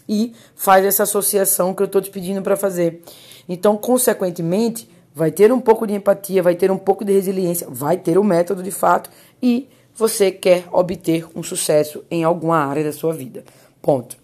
e 0.08 0.32
faz 0.54 0.84
essa 0.84 1.02
associação 1.02 1.74
que 1.74 1.82
eu 1.82 1.86
estou 1.86 2.00
te 2.00 2.10
pedindo 2.10 2.40
para 2.40 2.56
fazer. 2.56 3.02
Então, 3.48 3.76
consequentemente, 3.76 4.88
vai 5.14 5.30
ter 5.30 5.52
um 5.52 5.60
pouco 5.60 5.86
de 5.86 5.94
empatia, 5.94 6.42
vai 6.42 6.54
ter 6.54 6.70
um 6.70 6.78
pouco 6.78 7.04
de 7.04 7.12
resiliência, 7.12 7.66
vai 7.68 7.96
ter 7.96 8.16
o 8.16 8.20
um 8.20 8.24
método 8.24 8.62
de 8.62 8.70
fato 8.70 9.10
e 9.42 9.68
você 9.94 10.30
quer 10.30 10.66
obter 10.72 11.26
um 11.34 11.42
sucesso 11.42 12.04
em 12.10 12.24
alguma 12.24 12.58
área 12.58 12.84
da 12.84 12.92
sua 12.92 13.12
vida. 13.12 13.44
Ponto. 13.80 14.16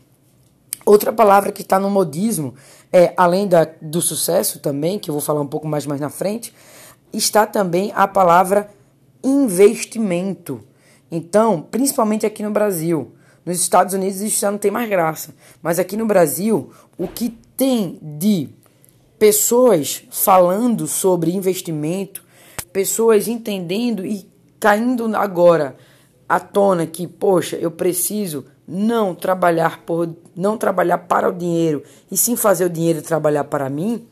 Outra 0.84 1.12
palavra 1.12 1.52
que 1.52 1.62
está 1.62 1.78
no 1.78 1.90
modismo, 1.90 2.54
é, 2.92 3.12
além 3.16 3.46
da, 3.46 3.68
do 3.82 4.00
sucesso 4.00 4.58
também, 4.58 4.98
que 4.98 5.10
eu 5.10 5.12
vou 5.12 5.20
falar 5.20 5.40
um 5.40 5.46
pouco 5.46 5.68
mais, 5.68 5.84
mais 5.84 6.00
na 6.00 6.08
frente, 6.08 6.54
está 7.12 7.46
também 7.46 7.92
a 7.94 8.06
palavra 8.08 8.70
investimento. 9.22 10.62
Então, 11.10 11.60
principalmente 11.60 12.25
aqui 12.25 12.42
no 12.42 12.50
Brasil, 12.50 13.12
nos 13.44 13.60
Estados 13.60 13.94
Unidos 13.94 14.20
isso 14.20 14.40
já 14.40 14.50
não 14.50 14.58
tem 14.58 14.70
mais 14.70 14.88
graça, 14.88 15.34
mas 15.62 15.78
aqui 15.78 15.96
no 15.96 16.06
Brasil, 16.06 16.70
o 16.96 17.08
que 17.08 17.30
tem 17.56 17.98
de 18.00 18.48
pessoas 19.18 20.04
falando 20.10 20.87
sobre 20.87 21.34
investimento, 21.34 22.25
pessoas 22.72 23.26
entendendo 23.26 24.04
e 24.04 24.27
caindo 24.60 25.14
agora 25.16 25.76
à 26.28 26.38
tona 26.38 26.86
que, 26.86 27.06
poxa, 27.06 27.56
eu 27.56 27.70
preciso 27.70 28.44
não 28.66 29.14
trabalhar 29.14 29.80
por 29.86 30.14
não 30.36 30.58
trabalhar 30.58 30.98
para 30.98 31.28
o 31.28 31.32
dinheiro 31.32 31.82
e 32.10 32.16
sim 32.16 32.36
fazer 32.36 32.66
o 32.66 32.70
dinheiro 32.70 33.00
trabalhar 33.00 33.44
para 33.44 33.70
mim, 33.70 34.06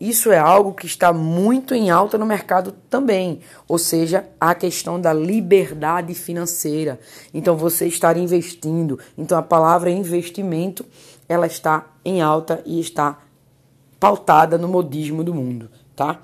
isso 0.00 0.32
é 0.32 0.38
algo 0.38 0.72
que 0.72 0.86
está 0.86 1.12
muito 1.12 1.74
em 1.74 1.90
alta 1.90 2.16
no 2.16 2.24
mercado 2.24 2.72
também, 2.88 3.40
ou 3.68 3.76
seja, 3.76 4.26
a 4.40 4.54
questão 4.54 4.98
da 4.98 5.12
liberdade 5.12 6.14
financeira. 6.14 6.98
Então 7.34 7.54
você 7.54 7.86
estar 7.86 8.16
investindo, 8.16 8.98
então 9.18 9.36
a 9.36 9.42
palavra 9.42 9.90
investimento, 9.90 10.86
ela 11.28 11.46
está 11.46 11.84
em 12.02 12.22
alta 12.22 12.62
e 12.64 12.80
está 12.80 13.18
pautada 14.00 14.56
no 14.56 14.66
modismo 14.66 15.22
do 15.22 15.34
mundo, 15.34 15.68
tá? 15.94 16.18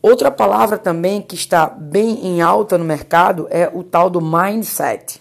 Outra 0.00 0.30
palavra 0.30 0.78
também 0.78 1.20
que 1.20 1.34
está 1.34 1.66
bem 1.66 2.26
em 2.26 2.40
alta 2.40 2.78
no 2.78 2.84
mercado 2.84 3.48
é 3.50 3.68
o 3.72 3.82
tal 3.82 4.08
do 4.08 4.20
mindset. 4.20 5.20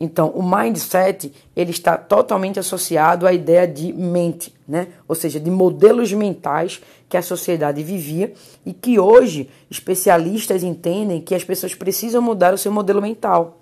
Então, 0.00 0.30
o 0.30 0.42
mindset 0.42 1.32
ele 1.54 1.70
está 1.70 1.96
totalmente 1.96 2.58
associado 2.58 3.26
à 3.26 3.32
ideia 3.32 3.68
de 3.68 3.92
mente, 3.92 4.52
né? 4.66 4.88
Ou 5.06 5.14
seja, 5.14 5.38
de 5.38 5.50
modelos 5.50 6.10
mentais 6.12 6.80
que 7.06 7.18
a 7.18 7.22
sociedade 7.22 7.82
vivia 7.82 8.32
e 8.64 8.72
que 8.72 8.98
hoje 8.98 9.50
especialistas 9.70 10.62
entendem 10.62 11.20
que 11.20 11.34
as 11.34 11.44
pessoas 11.44 11.74
precisam 11.74 12.22
mudar 12.22 12.54
o 12.54 12.58
seu 12.58 12.72
modelo 12.72 13.02
mental. 13.02 13.58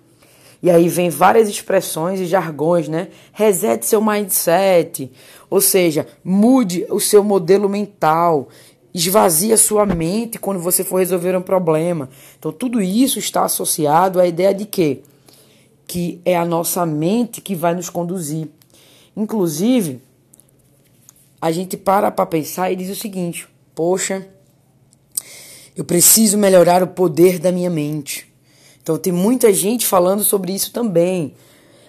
E 0.63 0.69
aí 0.69 0.87
vem 0.87 1.09
várias 1.09 1.49
expressões 1.49 2.19
e 2.19 2.25
jargões, 2.25 2.87
né? 2.87 3.09
Resete 3.33 3.85
seu 3.85 4.01
mindset, 4.01 5.11
ou 5.49 5.59
seja, 5.59 6.07
mude 6.23 6.85
o 6.89 6.99
seu 6.99 7.23
modelo 7.23 7.67
mental, 7.67 8.47
esvazie 8.93 9.53
a 9.53 9.57
sua 9.57 9.85
mente 9.85 10.39
quando 10.39 10.59
você 10.59 10.83
for 10.83 10.97
resolver 10.97 11.35
um 11.35 11.41
problema. 11.41 12.09
Então, 12.37 12.51
tudo 12.51 12.81
isso 12.81 13.19
está 13.19 13.43
associado 13.45 14.19
à 14.19 14.27
ideia 14.27 14.53
de 14.53 14.65
que 14.65 15.03
que 15.89 16.21
é 16.23 16.37
a 16.37 16.45
nossa 16.45 16.85
mente 16.85 17.41
que 17.41 17.55
vai 17.55 17.73
nos 17.73 17.89
conduzir. 17.89 18.47
Inclusive, 19.17 19.99
a 21.41 21.51
gente 21.51 21.75
para 21.75 22.11
para 22.11 22.27
pensar 22.27 22.71
e 22.71 22.75
diz 22.75 22.91
o 22.91 22.95
seguinte: 22.95 23.47
poxa, 23.73 24.27
eu 25.75 25.83
preciso 25.83 26.37
melhorar 26.37 26.83
o 26.83 26.87
poder 26.87 27.39
da 27.39 27.51
minha 27.51 27.71
mente. 27.71 28.31
Então 28.83 28.99
tem 28.99 29.11
muita 29.11 29.51
gente 29.51 29.87
falando 29.87 30.23
sobre 30.23 30.53
isso 30.53 30.71
também. 30.71 31.33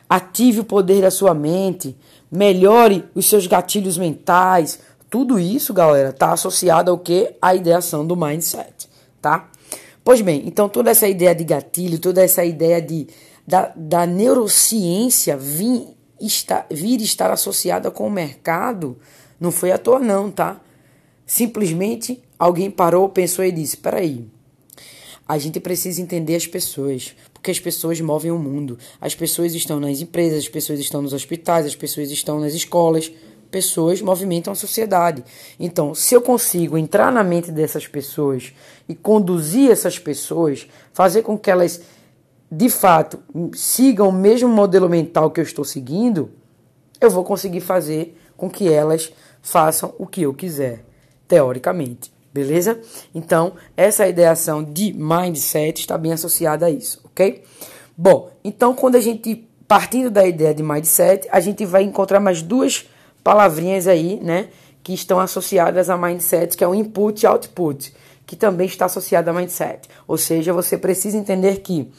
Ative 0.09 0.61
o 0.61 0.65
poder 0.65 1.03
da 1.03 1.11
sua 1.11 1.35
mente, 1.35 1.95
melhore 2.33 3.05
os 3.15 3.29
seus 3.29 3.47
gatilhos 3.47 3.99
mentais. 3.99 4.81
Tudo 5.11 5.41
isso, 5.41 5.75
galera, 5.75 6.11
está 6.11 6.33
associado 6.33 6.91
ao 6.91 6.99
que? 6.99 7.35
A 7.43 7.55
ideação 7.55 8.07
do 8.07 8.17
mindset, 8.17 8.89
tá? 9.21 9.51
Pois 10.05 10.21
bem, 10.21 10.45
então 10.47 10.69
toda 10.69 10.91
essa 10.91 11.09
ideia 11.09 11.35
de 11.35 11.45
gatilho, 11.45 11.99
toda 11.99 12.23
essa 12.23 12.45
ideia 12.45 12.81
de 12.81 13.09
da, 13.47 13.73
da 13.75 14.07
neurociência 14.07 15.37
vir, 15.37 15.89
estar, 16.21 16.67
vir 16.71 17.01
estar 17.01 17.31
associada 17.33 17.91
com 17.91 18.07
o 18.07 18.11
mercado 18.11 18.97
não 19.41 19.51
foi 19.51 19.73
à 19.73 19.79
toa, 19.79 19.99
não, 19.99 20.31
tá? 20.31 20.61
Simplesmente 21.27 22.23
alguém 22.39 22.71
parou, 22.71 23.09
pensou 23.09 23.45
e 23.45 23.51
disse: 23.51 23.77
peraí, 23.77 24.29
a 25.27 25.39
gente 25.39 25.59
precisa 25.59 26.03
entender 26.03 26.37
as 26.37 26.47
pessoas, 26.47 27.15
porque 27.33 27.51
as 27.51 27.59
pessoas 27.59 28.01
movem 28.01 28.31
o 28.31 28.39
mundo. 28.39 28.79
As 29.01 29.15
pessoas 29.15 29.55
estão 29.55 29.81
nas 29.81 30.01
empresas, 30.01 30.41
as 30.41 30.49
pessoas 30.49 30.79
estão 30.81 31.01
nos 31.01 31.13
hospitais, 31.13 31.67
as 31.67 31.75
pessoas 31.75 32.11
estão 32.11 32.39
nas 32.39 32.53
escolas. 32.53 33.11
Pessoas 33.51 34.01
movimentam 34.01 34.53
a 34.53 34.57
sociedade. 34.57 35.25
Então, 35.59 35.95
se 35.95 36.15
eu 36.15 36.23
consigo 36.23 36.79
entrar 36.79 37.11
na 37.11 37.25
mente 37.25 37.51
dessas 37.51 37.87
pessoas 37.87 38.53
e 38.89 38.95
conduzir 38.95 39.71
essas 39.71 39.99
pessoas, 39.99 40.69
fazer 40.93 41.23
com 41.23 41.39
que 41.39 41.51
elas 41.51 41.81
de 42.51 42.69
fato 42.69 43.21
sigam 43.55 44.09
o 44.09 44.13
mesmo 44.13 44.49
modelo 44.49 44.89
mental 44.89 45.31
que 45.31 45.41
eu 45.41 45.45
estou 45.45 45.65
seguindo, 45.65 46.31
eu 47.01 47.11
vou 47.11 47.25
conseguir 47.25 47.61
fazer 47.61 48.17
com 48.37 48.51
que 48.51 48.69
elas 48.69 49.13
façam 49.41 49.95
o 49.99 50.07
que 50.07 50.23
eu 50.23 50.35
quiser, 50.35 50.85
teoricamente. 51.29 52.13
Beleza? 52.33 52.81
Então, 53.13 53.55
essa 53.77 54.07
ideação 54.07 54.63
de 54.63 54.93
mindset 54.93 55.81
está 55.81 55.99
bem 55.99 56.13
associada 56.13 56.67
a 56.67 56.71
isso, 56.71 57.01
ok? 57.05 57.43
Bom, 57.97 58.31
então 58.45 58.73
quando 58.73 58.95
a 58.95 59.01
gente, 59.01 59.49
partindo 59.67 60.11
da 60.11 60.25
ideia 60.25 60.55
de 60.55 60.63
mindset, 60.63 61.29
a 61.31 61.41
gente 61.41 61.67
vai 61.67 61.83
encontrar 61.83 62.21
mais 62.21 62.41
duas 62.41 62.89
palavrinhas 63.23 63.87
aí, 63.87 64.19
né? 64.23 64.49
Que 64.83 64.95
estão 64.95 65.21
associadas 65.21 65.91
a 65.91 65.97
mindset, 65.97 66.57
que 66.57 66.65
é 66.65 66.69
o 66.69 66.75
input 66.75 67.23
e 67.23 67.27
output, 67.27 67.95
que 68.27 68.37
também 68.37 68.67
está 68.67 68.87
associado 68.87 69.31
a 69.31 69.33
mindset. 69.33 69.89
Ou 70.07 70.17
seja, 70.17 70.53
você 70.53 70.79
precisa 70.79 71.17
entender 71.17 71.61
que 71.61 71.91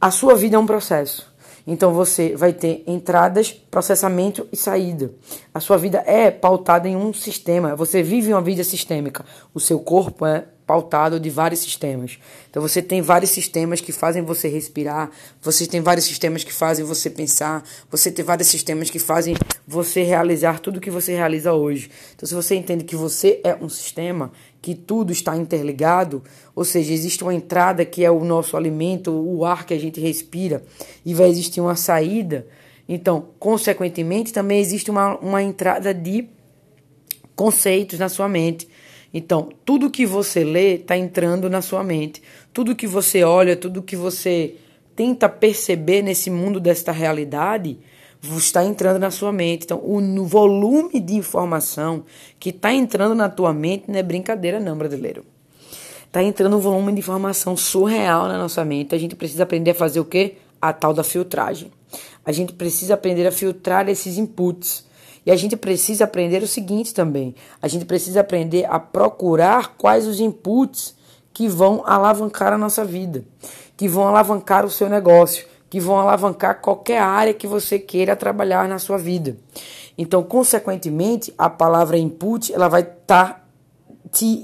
a 0.00 0.10
sua 0.10 0.34
vida 0.34 0.56
é 0.56 0.58
um 0.58 0.66
processo. 0.66 1.32
Então 1.66 1.92
você 1.92 2.34
vai 2.34 2.54
ter 2.54 2.82
entradas, 2.86 3.52
processamento 3.52 4.48
e 4.50 4.56
saída. 4.56 5.12
A 5.52 5.60
sua 5.60 5.76
vida 5.76 6.02
é 6.06 6.30
pautada 6.30 6.88
em 6.88 6.96
um 6.96 7.12
sistema. 7.12 7.76
Você 7.76 8.02
vive 8.02 8.32
uma 8.32 8.40
vida 8.40 8.64
sistêmica. 8.64 9.24
O 9.52 9.60
seu 9.60 9.78
corpo 9.78 10.24
é 10.24 10.46
pautado 10.68 11.18
de 11.18 11.30
vários 11.30 11.60
sistemas. 11.60 12.18
Então 12.50 12.60
você 12.60 12.82
tem 12.82 13.00
vários 13.00 13.30
sistemas 13.30 13.80
que 13.80 13.90
fazem 13.90 14.22
você 14.22 14.48
respirar, 14.48 15.10
você 15.40 15.66
tem 15.66 15.80
vários 15.80 16.04
sistemas 16.04 16.44
que 16.44 16.52
fazem 16.52 16.84
você 16.84 17.08
pensar, 17.08 17.64
você 17.90 18.12
tem 18.12 18.22
vários 18.22 18.48
sistemas 18.48 18.90
que 18.90 18.98
fazem 18.98 19.34
você 19.66 20.02
realizar 20.02 20.60
tudo 20.60 20.78
que 20.78 20.90
você 20.90 21.14
realiza 21.14 21.54
hoje. 21.54 21.90
Então 22.14 22.28
se 22.28 22.34
você 22.34 22.54
entende 22.54 22.84
que 22.84 22.94
você 22.94 23.40
é 23.42 23.54
um 23.54 23.68
sistema, 23.70 24.30
que 24.60 24.74
tudo 24.74 25.10
está 25.10 25.34
interligado, 25.34 26.22
ou 26.54 26.66
seja, 26.66 26.92
existe 26.92 27.24
uma 27.24 27.32
entrada 27.32 27.82
que 27.86 28.04
é 28.04 28.10
o 28.10 28.22
nosso 28.22 28.54
alimento, 28.54 29.10
o 29.10 29.46
ar 29.46 29.64
que 29.64 29.72
a 29.72 29.80
gente 29.80 29.98
respira, 29.98 30.62
e 31.02 31.14
vai 31.14 31.30
existir 31.30 31.62
uma 31.62 31.76
saída, 31.76 32.46
então, 32.86 33.28
consequentemente, 33.38 34.32
também 34.34 34.60
existe 34.60 34.90
uma, 34.90 35.16
uma 35.18 35.42
entrada 35.42 35.94
de 35.94 36.28
conceitos 37.34 37.98
na 37.98 38.08
sua 38.08 38.28
mente. 38.28 38.68
Então, 39.12 39.48
tudo 39.64 39.90
que 39.90 40.04
você 40.04 40.44
lê 40.44 40.74
está 40.74 40.96
entrando 40.96 41.48
na 41.48 41.62
sua 41.62 41.82
mente. 41.82 42.22
Tudo 42.52 42.76
que 42.76 42.86
você 42.86 43.24
olha, 43.24 43.56
tudo 43.56 43.82
que 43.82 43.96
você 43.96 44.56
tenta 44.94 45.28
perceber 45.28 46.02
nesse 46.02 46.30
mundo 46.30 46.60
desta 46.60 46.92
realidade 46.92 47.78
está 48.36 48.64
entrando 48.64 48.98
na 48.98 49.10
sua 49.10 49.32
mente. 49.32 49.64
Então, 49.64 49.80
o 49.82 50.24
volume 50.24 51.00
de 51.00 51.14
informação 51.14 52.04
que 52.38 52.50
está 52.50 52.72
entrando 52.72 53.14
na 53.14 53.28
tua 53.28 53.52
mente 53.54 53.84
não 53.88 53.98
é 53.98 54.02
brincadeira, 54.02 54.58
não, 54.58 54.76
brasileiro. 54.76 55.24
Tá 56.10 56.22
entrando 56.22 56.56
um 56.56 56.60
volume 56.60 56.92
de 56.92 56.98
informação 56.98 57.56
surreal 57.56 58.28
na 58.28 58.38
nossa 58.38 58.64
mente. 58.64 58.94
A 58.94 58.98
gente 58.98 59.14
precisa 59.14 59.44
aprender 59.44 59.70
a 59.70 59.74
fazer 59.74 60.00
o 60.00 60.04
quê? 60.04 60.36
A 60.60 60.72
tal 60.72 60.92
da 60.92 61.04
filtragem. 61.04 61.70
A 62.24 62.32
gente 62.32 62.52
precisa 62.52 62.94
aprender 62.94 63.26
a 63.26 63.32
filtrar 63.32 63.88
esses 63.88 64.18
inputs. 64.18 64.87
E 65.28 65.30
a 65.30 65.36
gente 65.36 65.58
precisa 65.58 66.04
aprender 66.04 66.42
o 66.42 66.46
seguinte 66.46 66.94
também: 66.94 67.34
a 67.60 67.68
gente 67.68 67.84
precisa 67.84 68.20
aprender 68.22 68.64
a 68.64 68.80
procurar 68.80 69.74
quais 69.76 70.06
os 70.06 70.20
inputs 70.20 70.94
que 71.34 71.46
vão 71.46 71.82
alavancar 71.84 72.54
a 72.54 72.56
nossa 72.56 72.82
vida, 72.82 73.22
que 73.76 73.86
vão 73.86 74.08
alavancar 74.08 74.64
o 74.64 74.70
seu 74.70 74.88
negócio, 74.88 75.46
que 75.68 75.78
vão 75.78 75.98
alavancar 75.98 76.62
qualquer 76.62 77.02
área 77.02 77.34
que 77.34 77.46
você 77.46 77.78
queira 77.78 78.16
trabalhar 78.16 78.66
na 78.66 78.78
sua 78.78 78.96
vida. 78.96 79.36
Então, 79.98 80.22
consequentemente, 80.22 81.34
a 81.36 81.50
palavra 81.50 81.98
input 81.98 82.50
ela 82.50 82.68
vai 82.68 82.80
estar 82.80 83.34
tá 83.34 83.44
te, 84.10 84.42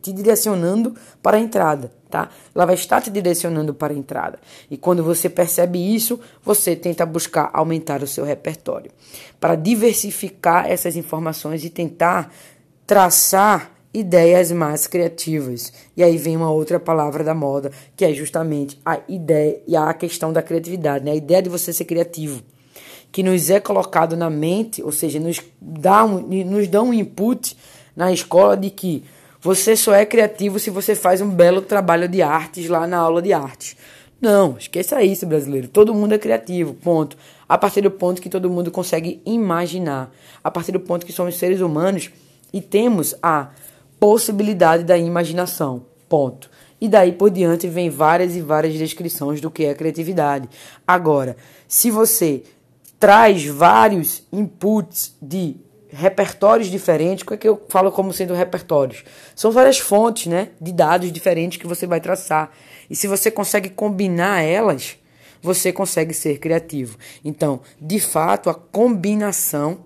te 0.00 0.12
direcionando 0.12 0.94
para 1.20 1.38
a 1.38 1.40
entrada, 1.40 1.90
tá? 2.12 2.28
Ela 2.54 2.66
vai 2.66 2.74
estar 2.74 3.00
te 3.00 3.10
direcionando 3.10 3.72
para 3.72 3.94
a 3.94 3.96
entrada. 3.96 4.38
E 4.70 4.76
quando 4.76 5.02
você 5.02 5.30
percebe 5.30 5.78
isso, 5.78 6.20
você 6.44 6.76
tenta 6.76 7.06
buscar 7.06 7.50
aumentar 7.54 8.02
o 8.02 8.06
seu 8.06 8.22
repertório 8.22 8.92
para 9.40 9.54
diversificar 9.56 10.70
essas 10.70 10.94
informações 10.94 11.64
e 11.64 11.70
tentar 11.70 12.30
traçar 12.86 13.72
ideias 13.94 14.52
mais 14.52 14.86
criativas. 14.86 15.72
E 15.96 16.04
aí 16.04 16.18
vem 16.18 16.36
uma 16.36 16.50
outra 16.50 16.78
palavra 16.78 17.24
da 17.24 17.34
moda, 17.34 17.72
que 17.96 18.04
é 18.04 18.12
justamente 18.12 18.78
a 18.84 19.00
ideia 19.08 19.62
e 19.66 19.74
a 19.74 19.92
questão 19.94 20.32
da 20.32 20.42
criatividade, 20.42 21.04
né? 21.04 21.12
A 21.12 21.16
ideia 21.16 21.42
de 21.42 21.48
você 21.48 21.72
ser 21.72 21.86
criativo 21.86 22.42
que 23.10 23.22
nos 23.22 23.50
é 23.50 23.60
colocado 23.60 24.16
na 24.16 24.30
mente, 24.30 24.82
ou 24.82 24.90
seja, 24.90 25.20
nos 25.20 25.38
dá 25.60 26.02
um, 26.02 26.20
nos 26.46 26.66
dá 26.66 26.82
um 26.82 26.94
input 26.94 27.54
na 27.94 28.10
escola 28.10 28.56
de 28.56 28.70
que 28.70 29.04
você 29.42 29.74
só 29.74 29.92
é 29.92 30.06
criativo 30.06 30.60
se 30.60 30.70
você 30.70 30.94
faz 30.94 31.20
um 31.20 31.28
belo 31.28 31.60
trabalho 31.62 32.08
de 32.08 32.22
artes 32.22 32.68
lá 32.68 32.86
na 32.86 32.96
aula 32.96 33.20
de 33.20 33.32
artes. 33.32 33.76
Não, 34.20 34.56
esqueça 34.56 35.02
isso, 35.02 35.26
brasileiro. 35.26 35.66
Todo 35.66 35.92
mundo 35.92 36.14
é 36.14 36.18
criativo, 36.18 36.74
ponto. 36.74 37.16
A 37.48 37.58
partir 37.58 37.80
do 37.80 37.90
ponto 37.90 38.22
que 38.22 38.28
todo 38.28 38.48
mundo 38.48 38.70
consegue 38.70 39.20
imaginar. 39.26 40.14
A 40.44 40.48
partir 40.48 40.70
do 40.70 40.78
ponto 40.78 41.04
que 41.04 41.12
somos 41.12 41.36
seres 41.36 41.60
humanos 41.60 42.08
e 42.52 42.60
temos 42.60 43.16
a 43.20 43.48
possibilidade 43.98 44.84
da 44.84 44.96
imaginação, 44.96 45.86
ponto. 46.08 46.48
E 46.80 46.88
daí 46.88 47.10
por 47.10 47.28
diante 47.28 47.66
vem 47.66 47.90
várias 47.90 48.36
e 48.36 48.40
várias 48.40 48.74
descrições 48.74 49.40
do 49.40 49.50
que 49.50 49.64
é 49.64 49.74
criatividade. 49.74 50.48
Agora, 50.86 51.36
se 51.66 51.90
você 51.90 52.44
traz 52.96 53.44
vários 53.44 54.22
inputs 54.32 55.16
de 55.20 55.56
repertórios 55.92 56.68
diferentes. 56.68 57.22
O 57.22 57.26
que 57.26 57.34
é 57.34 57.36
que 57.36 57.48
eu 57.48 57.62
falo 57.68 57.92
como 57.92 58.12
sendo 58.12 58.34
repertórios? 58.34 59.04
São 59.36 59.50
várias 59.52 59.78
fontes, 59.78 60.26
né, 60.26 60.48
de 60.60 60.72
dados 60.72 61.12
diferentes 61.12 61.58
que 61.58 61.66
você 61.66 61.86
vai 61.86 62.00
traçar. 62.00 62.50
E 62.88 62.96
se 62.96 63.06
você 63.06 63.30
consegue 63.30 63.68
combinar 63.68 64.42
elas, 64.42 64.96
você 65.40 65.72
consegue 65.72 66.14
ser 66.14 66.38
criativo. 66.38 66.96
Então, 67.24 67.60
de 67.80 68.00
fato, 68.00 68.48
a 68.48 68.54
combinação 68.54 69.80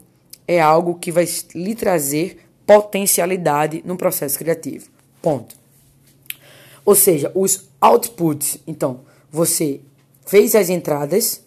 é 0.47 0.61
algo 0.61 0.95
que 0.95 1.11
vai 1.11 1.27
lhe 1.55 1.75
trazer 1.75 2.39
potencialidade 2.67 3.83
no 3.85 3.97
processo 3.97 4.39
criativo. 4.39 4.89
Ponto. 5.23 5.57
Ou 6.85 6.95
seja, 6.95 7.33
os 7.35 7.69
outputs. 7.81 8.59
Então, 8.67 9.01
você 9.31 9.81
fez 10.25 10.55
as 10.55 10.69
entradas, 10.69 11.43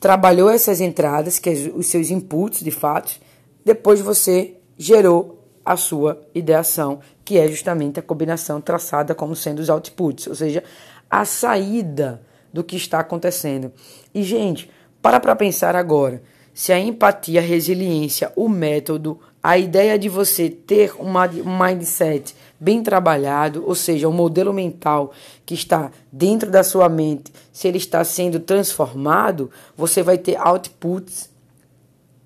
trabalhou 0.00 0.50
essas 0.50 0.80
entradas, 0.80 1.38
que 1.38 1.50
é 1.50 1.52
os 1.74 1.86
seus 1.86 2.10
inputs 2.10 2.62
de 2.62 2.70
fato, 2.70 3.20
depois 3.64 4.00
você 4.00 4.56
gerou 4.76 5.40
a 5.64 5.76
sua 5.76 6.20
ideação, 6.34 7.00
que 7.24 7.38
é 7.38 7.48
justamente 7.48 7.98
a 7.98 8.02
combinação 8.02 8.60
traçada 8.60 9.14
como 9.14 9.34
sendo 9.34 9.60
os 9.60 9.70
outputs, 9.70 10.26
ou 10.26 10.34
seja, 10.34 10.62
a 11.08 11.24
saída 11.24 12.20
do 12.52 12.62
que 12.62 12.76
está 12.76 13.00
acontecendo. 13.00 13.72
E, 14.14 14.22
gente, 14.22 14.70
para 15.00 15.18
para 15.18 15.34
pensar 15.34 15.74
agora. 15.74 16.22
Se 16.52 16.72
a 16.72 16.78
empatia, 16.78 17.40
a 17.40 17.42
resiliência, 17.42 18.32
o 18.36 18.48
método, 18.48 19.18
a 19.42 19.58
ideia 19.58 19.98
de 19.98 20.08
você 20.08 20.48
ter 20.48 20.94
uma, 21.00 21.26
um 21.26 21.58
mindset 21.58 22.34
bem 22.60 22.80
trabalhado, 22.80 23.64
ou 23.66 23.74
seja, 23.74 24.08
um 24.08 24.12
modelo 24.12 24.52
mental 24.52 25.12
que 25.44 25.52
está 25.52 25.90
dentro 26.12 26.50
da 26.50 26.62
sua 26.62 26.88
mente, 26.88 27.32
se 27.52 27.66
ele 27.66 27.78
está 27.78 28.04
sendo 28.04 28.38
transformado, 28.38 29.50
você 29.76 30.00
vai 30.00 30.16
ter 30.16 30.36
outputs 30.36 31.28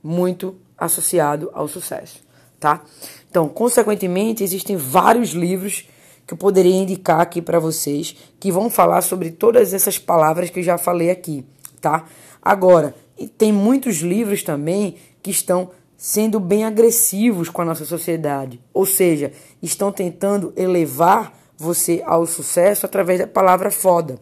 muito 0.02 0.56
associado 0.78 1.50
ao 1.52 1.66
sucesso, 1.68 2.22
tá? 2.60 2.82
Então, 3.30 3.48
consequentemente, 3.48 4.44
existem 4.44 4.76
vários 4.76 5.30
livros 5.30 5.88
que 6.26 6.34
eu 6.34 6.38
poderia 6.38 6.74
indicar 6.74 7.20
aqui 7.20 7.40
para 7.40 7.58
vocês 7.58 8.14
que 8.38 8.52
vão 8.52 8.68
falar 8.68 9.00
sobre 9.00 9.30
todas 9.30 9.72
essas 9.72 9.98
palavras 9.98 10.50
que 10.50 10.60
eu 10.60 10.62
já 10.64 10.78
falei 10.78 11.10
aqui, 11.10 11.44
tá? 11.80 12.04
Agora, 12.40 12.94
tem 13.36 13.52
muitos 13.52 13.96
livros 13.96 14.42
também 14.42 14.96
que 15.22 15.30
estão 15.30 15.70
sendo 15.96 16.38
bem 16.38 16.64
agressivos 16.64 17.48
com 17.48 17.62
a 17.62 17.64
nossa 17.64 17.84
sociedade, 17.84 18.60
ou 18.72 18.86
seja, 18.86 19.32
estão 19.60 19.90
tentando 19.90 20.52
elevar 20.56 21.36
você 21.56 22.02
ao 22.06 22.24
sucesso 22.24 22.86
através 22.86 23.18
da 23.18 23.26
palavra 23.26 23.70
foda. 23.70 24.18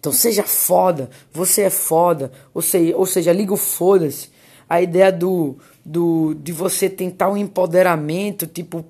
Então 0.00 0.12
seja 0.12 0.42
foda, 0.42 1.10
você 1.32 1.62
é 1.62 1.70
foda, 1.70 2.32
ou 2.54 2.62
seja, 2.62 2.96
ou 2.96 3.04
seja 3.04 3.32
liga 3.32 3.52
o 3.52 3.56
foda-se. 3.56 4.30
A 4.68 4.82
ideia 4.82 5.10
do, 5.10 5.56
do 5.84 6.34
de 6.34 6.52
você 6.52 6.88
tentar 6.88 7.30
um 7.30 7.36
empoderamento, 7.36 8.46
tipo, 8.46 8.84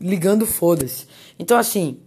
ligando 0.00 0.46
foda-se. 0.46 1.06
Então 1.38 1.58
assim, 1.58 1.98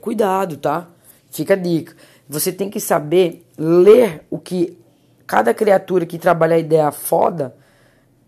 cuidado, 0.00 0.56
tá? 0.56 0.88
Fica 1.30 1.54
a 1.54 1.56
dica. 1.56 1.94
Você 2.28 2.52
tem 2.52 2.70
que 2.70 2.78
saber 2.78 3.46
ler 3.56 4.22
o 4.30 4.38
que 4.38 4.78
cada 5.26 5.52
criatura 5.52 6.06
que 6.06 6.18
trabalha 6.18 6.56
a 6.56 6.58
ideia 6.58 6.90
foda 6.90 7.54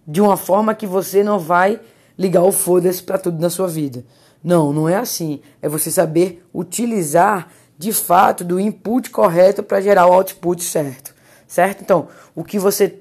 de 0.07 0.21
uma 0.21 0.37
forma 0.37 0.75
que 0.75 0.87
você 0.87 1.23
não 1.23 1.39
vai 1.39 1.81
ligar 2.19 2.43
o 2.43 2.53
foda-se 2.53 3.03
para 3.03 3.19
tudo 3.19 3.41
na 3.41 3.49
sua 3.49 3.69
vida. 3.69 4.05
Não, 4.43 4.73
não 4.73 4.89
é 4.89 4.97
assim. 4.97 5.41
É 5.63 5.69
você 5.69 5.91
saber 5.91 6.45
utilizar 6.53 7.49
de 7.79 7.93
fato 7.93 8.45
do 8.45 8.61
input 8.61 9.09
correto 9.11 9.63
para 9.63 9.81
gerar 9.81 10.07
o 10.07 10.13
output 10.13 10.63
certo. 10.63 11.15
Certo? 11.47 11.83
Então, 11.83 12.09
o 12.35 12.45
que 12.45 12.59
você 12.59 13.00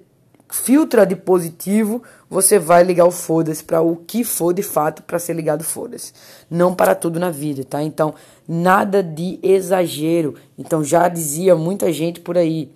filtra 0.50 1.06
de 1.06 1.16
positivo, 1.16 2.02
você 2.30 2.58
vai 2.58 2.84
ligar 2.84 3.06
o 3.06 3.12
foda-se 3.12 3.64
para 3.64 3.82
o 3.82 3.96
que 3.96 4.24
for 4.24 4.54
de 4.54 4.64
fato 4.64 5.04
para 5.04 5.20
ser 5.20 5.34
ligado 5.34 5.64
foda-se. 5.64 6.12
Não 6.50 6.74
para 6.74 6.96
tudo 6.96 7.20
na 7.20 7.30
vida, 7.30 7.64
tá? 7.64 7.84
Então, 7.84 8.16
nada 8.48 9.04
de 9.04 9.40
exagero. 9.44 10.36
Então, 10.58 10.84
já 10.84 11.08
dizia 11.08 11.56
muita 11.56 11.94
gente 11.94 12.20
por 12.20 12.38
aí, 12.38 12.72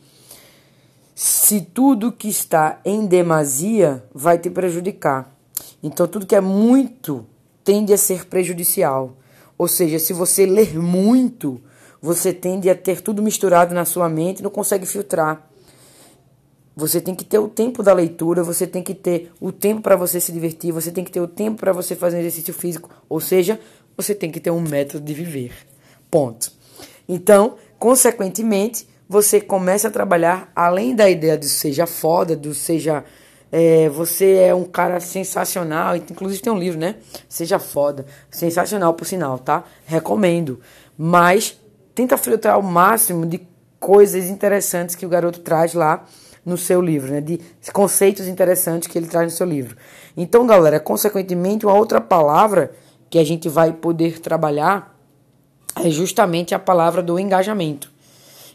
se 1.16 1.62
tudo 1.62 2.12
que 2.12 2.28
está 2.28 2.80
em 2.86 3.06
demasia 3.06 4.04
vai 4.14 4.38
te 4.38 4.50
prejudicar. 4.50 5.32
Então, 5.82 6.08
tudo 6.08 6.26
que 6.26 6.36
é 6.36 6.42
muito 6.42 7.26
tende 7.64 7.94
a 7.94 7.98
ser 7.98 8.26
prejudicial. 8.26 9.16
Ou 9.58 9.68
seja, 9.68 10.00
se 10.00 10.14
você 10.14 10.46
ler 10.46 10.78
muito, 10.78 11.62
você 12.02 12.34
tende 12.34 12.70
a 12.70 12.76
ter 12.76 13.02
tudo 13.02 13.22
misturado 13.22 13.74
na 13.74 13.86
sua 13.86 14.10
mente 14.10 14.40
e 14.40 14.44
não 14.44 14.50
consegue 14.50 14.86
filtrar. 14.86 15.48
Você 16.76 17.00
tem 17.00 17.14
que 17.14 17.24
ter 17.24 17.38
o 17.38 17.48
tempo 17.48 17.84
da 17.84 17.94
leitura, 17.94 18.44
você 18.44 18.66
tem 18.66 18.82
que 18.82 18.96
ter 18.96 19.32
o 19.40 19.52
tempo 19.52 19.82
para 19.82 19.96
você 19.96 20.20
se 20.20 20.32
divertir, 20.32 20.72
você 20.72 20.92
tem 20.92 21.04
que 21.04 21.12
ter 21.12 21.22
o 21.22 21.28
tempo 21.28 21.60
para 21.60 21.72
você 21.72 21.96
fazer 21.96 22.18
um 22.18 22.20
exercício 22.20 22.54
físico, 22.54 22.90
ou 23.08 23.20
seja, 23.20 23.60
você 23.96 24.16
tem 24.16 24.32
que 24.32 24.40
ter 24.40 24.50
um 24.50 24.60
método 24.60 25.06
de 25.06 25.14
viver. 25.14 25.54
Ponto. 26.10 26.52
Então, 27.08 27.56
consequentemente, 27.78 28.88
você 29.08 29.40
começa 29.40 29.88
a 29.88 29.92
trabalhar 29.92 30.52
além 30.56 30.96
da 30.96 31.10
ideia 31.10 31.38
de 31.38 31.48
seja 31.48 31.86
foda, 31.86 32.36
do 32.36 32.54
seja 32.54 33.04
é, 33.52 33.88
você 33.90 34.34
é 34.38 34.56
um 34.56 34.64
cara 34.64 35.00
sensacional, 35.00 35.96
inclusive 35.96 36.42
tem 36.42 36.52
um 36.52 36.58
livro, 36.58 36.80
né? 36.80 36.96
Seja 37.30 37.60
foda, 37.60 38.04
sensacional 38.32 38.96
por 38.96 39.06
sinal, 39.06 39.38
tá? 39.38 39.64
Recomendo. 39.86 40.60
Mas 40.98 41.56
tenta 41.94 42.18
filtrar 42.18 42.58
o 42.58 42.64
máximo 42.64 43.28
de 43.28 43.48
coisas 43.80 44.26
interessantes 44.26 44.96
que 44.96 45.06
o 45.06 45.10
garoto 45.10 45.40
traz 45.42 45.76
lá 45.76 46.04
no 46.46 46.58
seu 46.58 46.82
livro, 46.82 47.12
né? 47.12 47.22
De 47.22 47.40
conceitos 47.72 48.28
interessantes 48.28 48.88
que 48.88 48.98
ele 48.98 49.08
traz 49.08 49.32
no 49.32 49.38
seu 49.38 49.48
livro. 49.48 49.78
Então, 50.16 50.46
galera, 50.46 50.80
consequentemente, 50.80 51.66
uma 51.66 51.76
outra 51.76 52.02
palavra 52.02 52.72
que 53.10 53.18
a 53.18 53.24
gente 53.24 53.48
vai 53.48 53.72
poder 53.72 54.20
trabalhar 54.20 54.98
é 55.76 55.90
justamente 55.90 56.54
a 56.54 56.60
palavra 56.60 57.02
do 57.02 57.18
engajamento. 57.18 57.92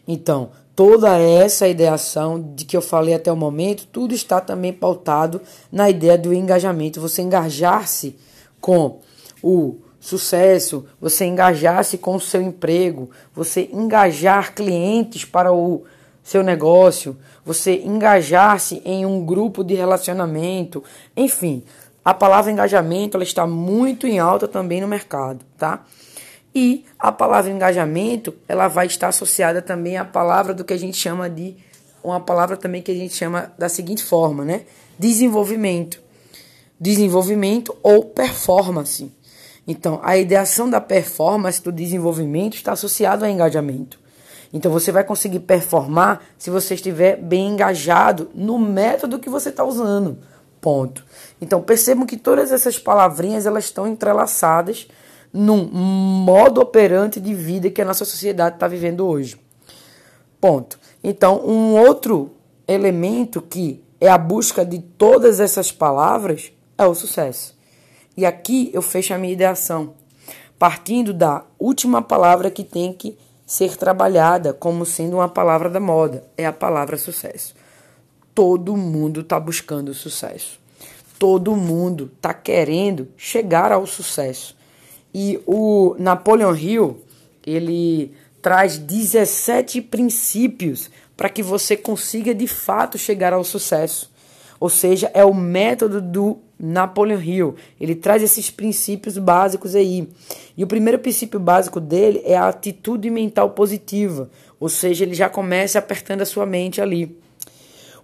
Então, 0.07 0.51
toda 0.75 1.19
essa 1.19 1.67
ideação 1.67 2.41
de 2.55 2.65
que 2.65 2.77
eu 2.77 2.81
falei 2.81 3.15
até 3.15 3.33
o 3.33 3.37
momento, 3.37 3.87
tudo 3.87 4.15
está 4.15 4.41
também 4.41 4.73
pautado 4.73 5.41
na 5.73 5.91
ideia 5.91 6.17
do 6.17 6.33
engajamento, 6.33 7.01
você 7.01 7.23
engajar-se 7.23 8.17
com 8.61 9.01
o 9.43 9.77
sucesso, 9.99 10.87
você 11.01 11.25
engajar-se 11.25 11.99
com 11.99 12.15
o 12.15 12.21
seu 12.21 12.41
emprego, 12.41 13.11
você 13.35 13.69
engajar 13.73 14.55
clientes 14.55 15.25
para 15.25 15.53
o 15.53 15.83
seu 16.29 16.43
negócio, 16.43 17.17
você 17.43 17.77
engajar-se 17.79 18.83
em 18.85 19.07
um 19.07 19.25
grupo 19.25 19.65
de 19.65 19.73
relacionamento, 19.75 20.85
enfim, 21.17 21.65
a 22.05 22.13
palavra 22.13 22.53
engajamento 22.53 23.17
ela 23.17 23.25
está 23.25 23.47
muito 23.47 24.07
em 24.07 24.19
alta 24.19 24.47
também 24.47 24.79
no 24.83 24.87
mercado, 24.87 25.43
tá? 25.57 25.87
E 26.55 26.85
a 26.99 27.11
palavra 27.11 27.51
engajamento, 27.51 28.35
ela 28.47 28.69
vai 28.69 28.87
estar 28.87 29.09
associada 29.09 29.63
também 29.63 29.97
à 29.97 30.05
palavra 30.05 30.53
do 30.53 30.67
que 30.67 30.75
a 30.75 30.79
gente 30.79 30.99
chama 30.99 31.31
de 31.31 31.57
uma 32.05 32.21
palavra 32.21 32.59
também 32.59 32.83
que 32.83 32.91
a 32.91 32.95
gente 32.95 33.15
chama 33.15 33.51
da 33.57 33.71
seguinte 33.71 34.05
forma, 34.05 34.45
né? 34.45 34.65
Desenvolvimento. 34.99 35.99
Desenvolvimento 36.79 37.75
ou 37.83 38.05
performance. 38.05 39.11
Então, 39.67 39.99
a 40.03 40.19
ideação 40.19 40.69
da 40.69 40.81
performance 40.81 41.63
do 41.63 41.73
desenvolvimento 41.73 42.55
está 42.55 42.73
associado 42.73 43.25
ao 43.25 43.31
engajamento. 43.31 43.99
Então, 44.53 44.73
você 44.73 44.91
vai 44.91 45.05
conseguir 45.05 45.41
performar 45.41 46.23
se 46.39 46.51
você 46.51 46.75
estiver 46.75 47.17
bem 47.17 47.49
engajado 47.49 48.31
no 48.35 48.59
método 48.59 49.19
que 49.19 49.29
você 49.29 49.51
está 49.51 49.65
usando. 49.65 50.19
Ponto. 50.61 51.05
Então, 51.41 51.63
percebam 51.63 52.07
que 52.07 52.17
todas 52.17 52.51
essas 52.51 52.79
palavrinhas 52.79 53.47
elas 53.47 53.65
estão 53.65 53.87
entrelaçadas 53.87 54.89
num 55.33 55.65
modo 55.65 56.61
operante 56.61 57.21
de 57.21 57.35
vida 57.35 57.71
que 57.71 57.83
a 57.83 57.85
nossa 57.85 58.05
sociedade 58.05 58.57
está 58.57 58.67
vivendo 58.67 59.07
hoje. 59.07 59.39
Ponto. 60.41 60.79
Então, 61.03 61.45
um 61.47 61.77
outro 61.77 62.33
elemento 62.67 63.43
que 63.43 63.83
é 64.01 64.09
a 64.09 64.19
busca 64.19 64.65
de 64.65 64.79
todas 64.79 65.41
essas 65.41 65.71
palavras 65.73 66.53
é 66.77 66.87
o 66.87 66.95
sucesso. 66.95 67.57
E 68.17 68.25
aqui 68.25 68.71
eu 68.73 68.83
fecho 68.83 69.15
a 69.15 69.19
minha 69.19 69.33
ideação, 69.33 69.95
partindo 70.59 71.13
da 71.13 71.45
última 71.59 72.03
palavra 72.03 72.51
que 72.51 72.65
tem 72.65 72.93
que 72.93 73.17
ser 73.49 73.79
trabalhada 73.79 74.53
como 74.53 74.85
sendo 74.85 75.17
uma 75.17 75.29
palavra 75.29 75.71
da 75.71 75.81
moda, 75.81 76.23
é 76.37 76.45
a 76.45 76.53
palavra 76.53 76.99
sucesso. 76.99 77.55
Todo 78.35 78.77
mundo 78.77 79.23
está 79.23 79.41
buscando 79.41 79.95
sucesso. 79.95 80.61
Todo 81.19 81.57
mundo 81.57 82.13
está 82.15 82.35
querendo 82.35 83.09
chegar 83.17 83.73
ao 83.73 83.87
sucesso. 83.87 84.55
E 85.15 85.41
o 85.47 85.97
Napoleon 85.99 86.55
Hill, 86.55 87.03
ele 87.45 88.15
traz 88.43 88.77
17 88.77 89.81
princípios 89.81 90.91
para 91.17 91.31
que 91.31 91.43
você 91.43 91.75
consiga 91.75 92.35
de 92.35 92.47
fato 92.47 92.99
chegar 92.99 93.33
ao 93.33 93.43
sucesso. 93.43 94.13
Ou 94.61 94.69
seja, 94.69 95.11
é 95.15 95.25
o 95.25 95.35
método 95.35 96.01
do 96.01 96.39
Napoleon 96.59 97.21
Hill. 97.21 97.55
Ele 97.81 97.95
traz 97.95 98.23
esses 98.23 98.51
princípios 98.51 99.17
básicos 99.17 99.75
aí. 99.75 100.09
E 100.57 100.65
o 100.65 100.67
primeiro 100.67 100.99
princípio 100.99 101.39
básico 101.39 101.81
dele 101.81 102.21
é 102.25 102.37
a 102.37 102.49
atitude 102.49 103.09
mental 103.11 103.51
positiva. 103.51 104.29
Ou 104.59 104.69
seja, 104.69 105.05
ele 105.05 105.15
já 105.15 105.29
começa 105.29 105.79
apertando 105.79 106.23
a 106.23 106.27
sua 106.27 106.45
mente 106.45 106.81
ali. 106.81 107.17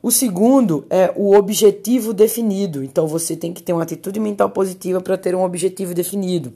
O 0.01 0.11
segundo 0.11 0.87
é 0.91 1.11
o 1.17 1.35
objetivo 1.35 2.13
definido. 2.13 2.85
Então 2.85 3.07
você 3.09 3.35
tem 3.35 3.53
que 3.53 3.63
ter 3.63 3.73
uma 3.73 3.83
atitude 3.83 4.21
mental 4.21 4.51
positiva 4.51 5.01
para 5.01 5.17
ter 5.17 5.35
um 5.35 5.43
objetivo 5.43 5.95
definido. 5.95 6.53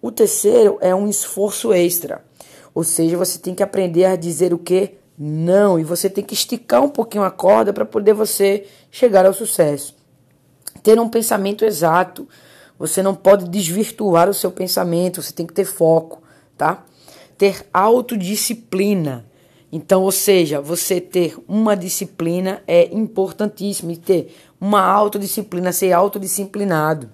O 0.00 0.10
terceiro 0.10 0.78
é 0.80 0.94
um 0.94 1.08
esforço 1.08 1.72
extra. 1.72 2.24
Ou 2.74 2.82
seja, 2.82 3.16
você 3.16 3.38
tem 3.38 3.54
que 3.54 3.62
aprender 3.62 4.04
a 4.04 4.16
dizer 4.16 4.54
o 4.54 4.58
que 4.58 4.94
não 5.18 5.78
e 5.78 5.84
você 5.84 6.08
tem 6.08 6.22
que 6.22 6.34
esticar 6.34 6.82
um 6.82 6.88
pouquinho 6.88 7.24
a 7.24 7.30
corda 7.30 7.72
para 7.72 7.84
poder 7.84 8.12
você 8.12 8.66
chegar 8.90 9.26
ao 9.26 9.34
sucesso 9.34 9.98
ter 10.78 10.98
um 10.98 11.08
pensamento 11.08 11.64
exato. 11.64 12.26
Você 12.78 13.02
não 13.02 13.14
pode 13.14 13.48
desvirtuar 13.48 14.28
o 14.28 14.34
seu 14.34 14.50
pensamento, 14.50 15.20
você 15.20 15.32
tem 15.32 15.46
que 15.46 15.52
ter 15.52 15.64
foco, 15.64 16.22
tá? 16.56 16.84
Ter 17.36 17.66
autodisciplina. 17.72 19.26
Então, 19.70 20.02
ou 20.02 20.12
seja, 20.12 20.60
você 20.60 21.00
ter 21.00 21.36
uma 21.46 21.76
disciplina 21.76 22.62
é 22.66 22.86
importantíssimo. 22.94 23.90
E 23.90 23.96
ter 23.96 24.34
uma 24.60 24.80
autodisciplina, 24.80 25.72
ser 25.72 25.92
autodisciplinado. 25.92 27.10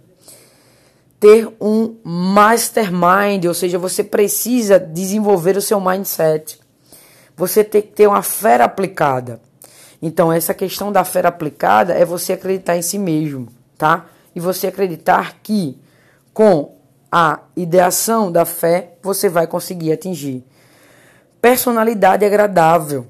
Ter 1.19 1.49
um 1.61 1.97
mastermind, 2.05 3.47
ou 3.47 3.55
seja, 3.55 3.79
você 3.79 4.05
precisa 4.05 4.79
desenvolver 4.79 5.57
o 5.57 5.62
seu 5.62 5.81
mindset. 5.81 6.61
Você 7.37 7.64
tem 7.64 7.83
que 7.83 7.88
ter 7.88 8.07
uma 8.07 8.23
fera 8.23 8.64
aplicada. 8.64 9.40
Então, 10.01 10.33
essa 10.33 10.53
questão 10.53 10.92
da 10.92 11.05
fé 11.05 11.27
aplicada 11.27 11.94
é 11.94 12.05
você 12.05 12.35
acreditar 12.35 12.77
em 12.77 12.83
si 12.83 12.99
mesmo, 12.99 13.49
tá? 13.77 14.07
E 14.35 14.40
você 14.40 14.66
acreditar 14.66 15.38
que 15.42 15.81
com 16.33 16.75
a 17.11 17.40
ideação 17.57 18.31
da 18.31 18.44
fé 18.44 18.94
você 19.03 19.29
vai 19.29 19.47
conseguir 19.47 19.92
atingir. 19.92 20.44
Personalidade 21.40 22.25
agradável, 22.25 23.07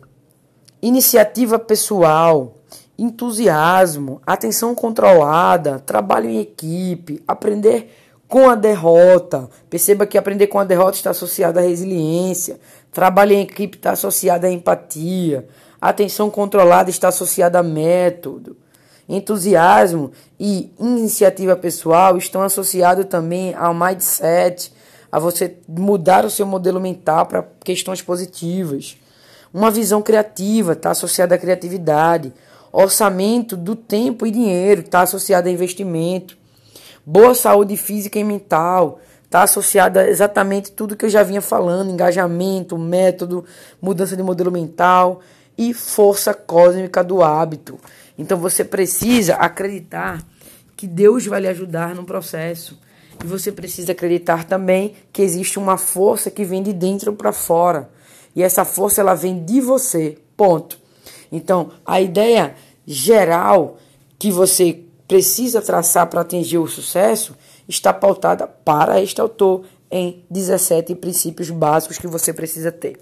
iniciativa 0.81 1.59
pessoal, 1.59 2.55
entusiasmo, 2.99 4.21
atenção 4.27 4.75
controlada, 4.75 5.79
trabalho 5.81 6.29
em 6.29 6.39
equipe, 6.39 7.23
aprender 7.27 7.93
com 8.29 8.49
a 8.49 8.55
derrota. 8.55 9.49
Perceba 9.71 10.07
que 10.07 10.19
aprender 10.19 10.49
com 10.49 10.59
a 10.59 10.65
derrota 10.65 10.97
está 10.97 11.11
associado 11.11 11.59
à 11.59 11.63
resiliência, 11.63 12.59
trabalho 12.95 13.33
em 13.33 13.43
equipe 13.43 13.77
está 13.77 13.91
associado 13.93 14.47
à 14.47 14.51
empatia, 14.51 15.47
Atenção 15.85 16.31
controlada 16.31 16.89
está 16.89 17.09
associada 17.09 17.59
a 17.59 17.63
método. 17.63 18.57
Entusiasmo 19.07 20.13
e 20.41 20.73
iniciativa 20.81 21.55
pessoal 21.55 22.17
estão 22.17 22.41
associados 22.41 23.05
também 23.05 23.55
ao 23.55 23.75
mindset, 23.75 24.73
a 25.13 25.19
você 25.19 25.59
mudar 25.69 26.25
o 26.25 26.31
seu 26.31 26.47
modelo 26.47 26.81
mental 26.81 27.27
para 27.27 27.47
questões 27.63 28.01
positivas. 28.01 28.97
Uma 29.53 29.71
visão 29.71 30.01
criativa 30.01 30.73
está 30.73 30.93
associada 30.93 31.35
à 31.35 31.39
criatividade. 31.39 32.33
Orçamento 32.73 33.55
do 33.55 33.77
tempo 33.77 34.27
e 34.27 34.31
dinheiro 34.31 34.81
está 34.81 35.03
associado 35.03 35.51
a 35.51 35.53
investimento. 35.53 36.35
Boa 37.05 37.35
saúde 37.35 37.77
física 37.77 38.19
e 38.19 38.25
mental 38.25 39.01
está 39.35 39.43
associada 39.43 40.03
a 40.03 40.09
exatamente 40.09 40.71
tudo 40.71 40.95
que 40.95 41.05
eu 41.05 41.11
já 41.11 41.25
vinha 41.25 41.41
falando: 41.41 41.91
engajamento, 41.91 42.79
método, 42.79 43.45
mudança 43.83 44.17
de 44.17 44.23
modelo 44.23 44.53
mental 44.53 45.21
e 45.59 45.75
força 45.75 46.33
cósmica 46.33 47.03
do 47.03 47.21
hábito. 47.21 47.79
Então 48.17 48.39
você 48.39 48.65
precisa 48.65 49.35
acreditar 49.35 50.25
que 50.77 50.87
Deus 50.87 51.27
vai 51.27 51.41
lhe 51.41 51.49
ajudar 51.49 51.97
no 51.97 52.05
processo. 52.05 52.79
E 53.23 53.27
você 53.27 53.51
precisa 53.51 53.91
acreditar 53.91 54.45
também 54.45 54.95
que 55.13 55.23
existe 55.23 55.59
uma 55.59 55.77
força 55.77 56.31
que 56.31 56.45
vem 56.45 56.63
de 56.63 56.73
dentro 56.73 57.13
para 57.13 57.33
fora. 57.33 57.91
E 58.37 58.43
essa 58.43 58.65
força 58.65 59.01
ela 59.01 59.15
vem 59.15 59.45
de 59.45 59.61
você. 59.61 60.17
Ponto. 60.37 60.79
Então, 61.31 61.71
a 61.85 62.01
ideia 62.01 62.55
geral 62.87 63.79
que 64.19 64.31
você 64.31 64.81
precisa 65.09 65.63
traçar 65.63 66.07
para 66.09 66.21
atingir 66.21 66.59
o 66.59 66.67
sucesso 66.67 67.35
está 67.69 67.93
pautada 67.93 68.47
para 68.47 69.01
este 69.01 69.21
autor 69.21 69.65
em 69.91 70.25
17 70.31 70.95
princípios 70.97 71.51
básicos 71.51 71.99
que 71.99 72.07
você 72.07 72.33
precisa 72.33 72.73
ter. 72.73 72.99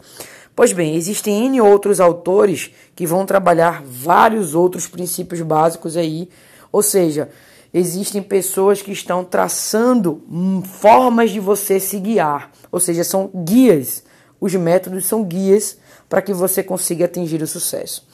Pois 0.54 0.72
bem, 0.72 0.94
existem 0.96 1.46
N 1.46 1.60
outros 1.62 2.00
autores 2.00 2.70
que 2.94 3.06
vão 3.06 3.24
trabalhar 3.24 3.82
vários 3.84 4.54
outros 4.54 4.86
princípios 4.86 5.40
básicos 5.40 5.96
aí, 5.96 6.28
ou 6.70 6.82
seja, 6.82 7.30
existem 7.72 8.22
pessoas 8.22 8.82
que 8.82 8.92
estão 8.92 9.24
traçando 9.24 10.22
formas 10.64 11.30
de 11.30 11.40
você 11.40 11.80
se 11.80 11.98
guiar, 11.98 12.50
ou 12.70 12.78
seja, 12.78 13.02
são 13.02 13.30
guias. 13.34 14.04
Os 14.38 14.54
métodos 14.54 15.06
são 15.06 15.24
guias 15.24 15.78
para 16.08 16.20
que 16.20 16.34
você 16.34 16.62
consiga 16.62 17.04
atingir 17.06 17.40
o 17.42 17.46
sucesso. 17.46 18.06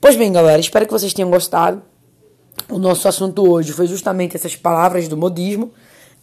Pois 0.00 0.16
bem, 0.16 0.32
galera, 0.32 0.60
espero 0.60 0.86
que 0.86 0.92
vocês 0.92 1.12
tenham 1.12 1.30
gostado. 1.30 1.82
O 2.68 2.78
nosso 2.78 3.06
assunto 3.06 3.48
hoje 3.48 3.72
foi 3.72 3.86
justamente 3.86 4.36
essas 4.36 4.56
palavras 4.56 5.08
do 5.08 5.16
modismo 5.16 5.72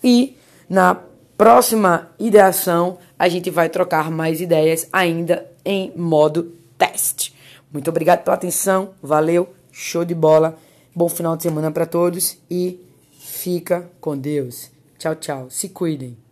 e 0.03 0.37
na 0.69 0.95
próxima 1.37 2.09
ideação 2.19 2.97
a 3.17 3.29
gente 3.29 3.49
vai 3.49 3.69
trocar 3.69 4.11
mais 4.11 4.41
ideias 4.41 4.87
ainda 4.91 5.49
em 5.63 5.91
modo 5.95 6.51
teste. 6.77 7.33
Muito 7.71 7.89
obrigado 7.89 8.23
pela 8.23 8.35
atenção, 8.35 8.91
valeu, 9.01 9.53
show 9.71 10.03
de 10.03 10.13
bola, 10.13 10.57
bom 10.95 11.09
final 11.09 11.35
de 11.35 11.43
semana 11.43 11.71
para 11.71 11.85
todos 11.85 12.37
e 12.49 12.79
fica 13.19 13.89
com 13.99 14.17
Deus. 14.17 14.69
Tchau, 14.97 15.15
tchau, 15.15 15.47
se 15.49 15.69
cuidem. 15.69 16.22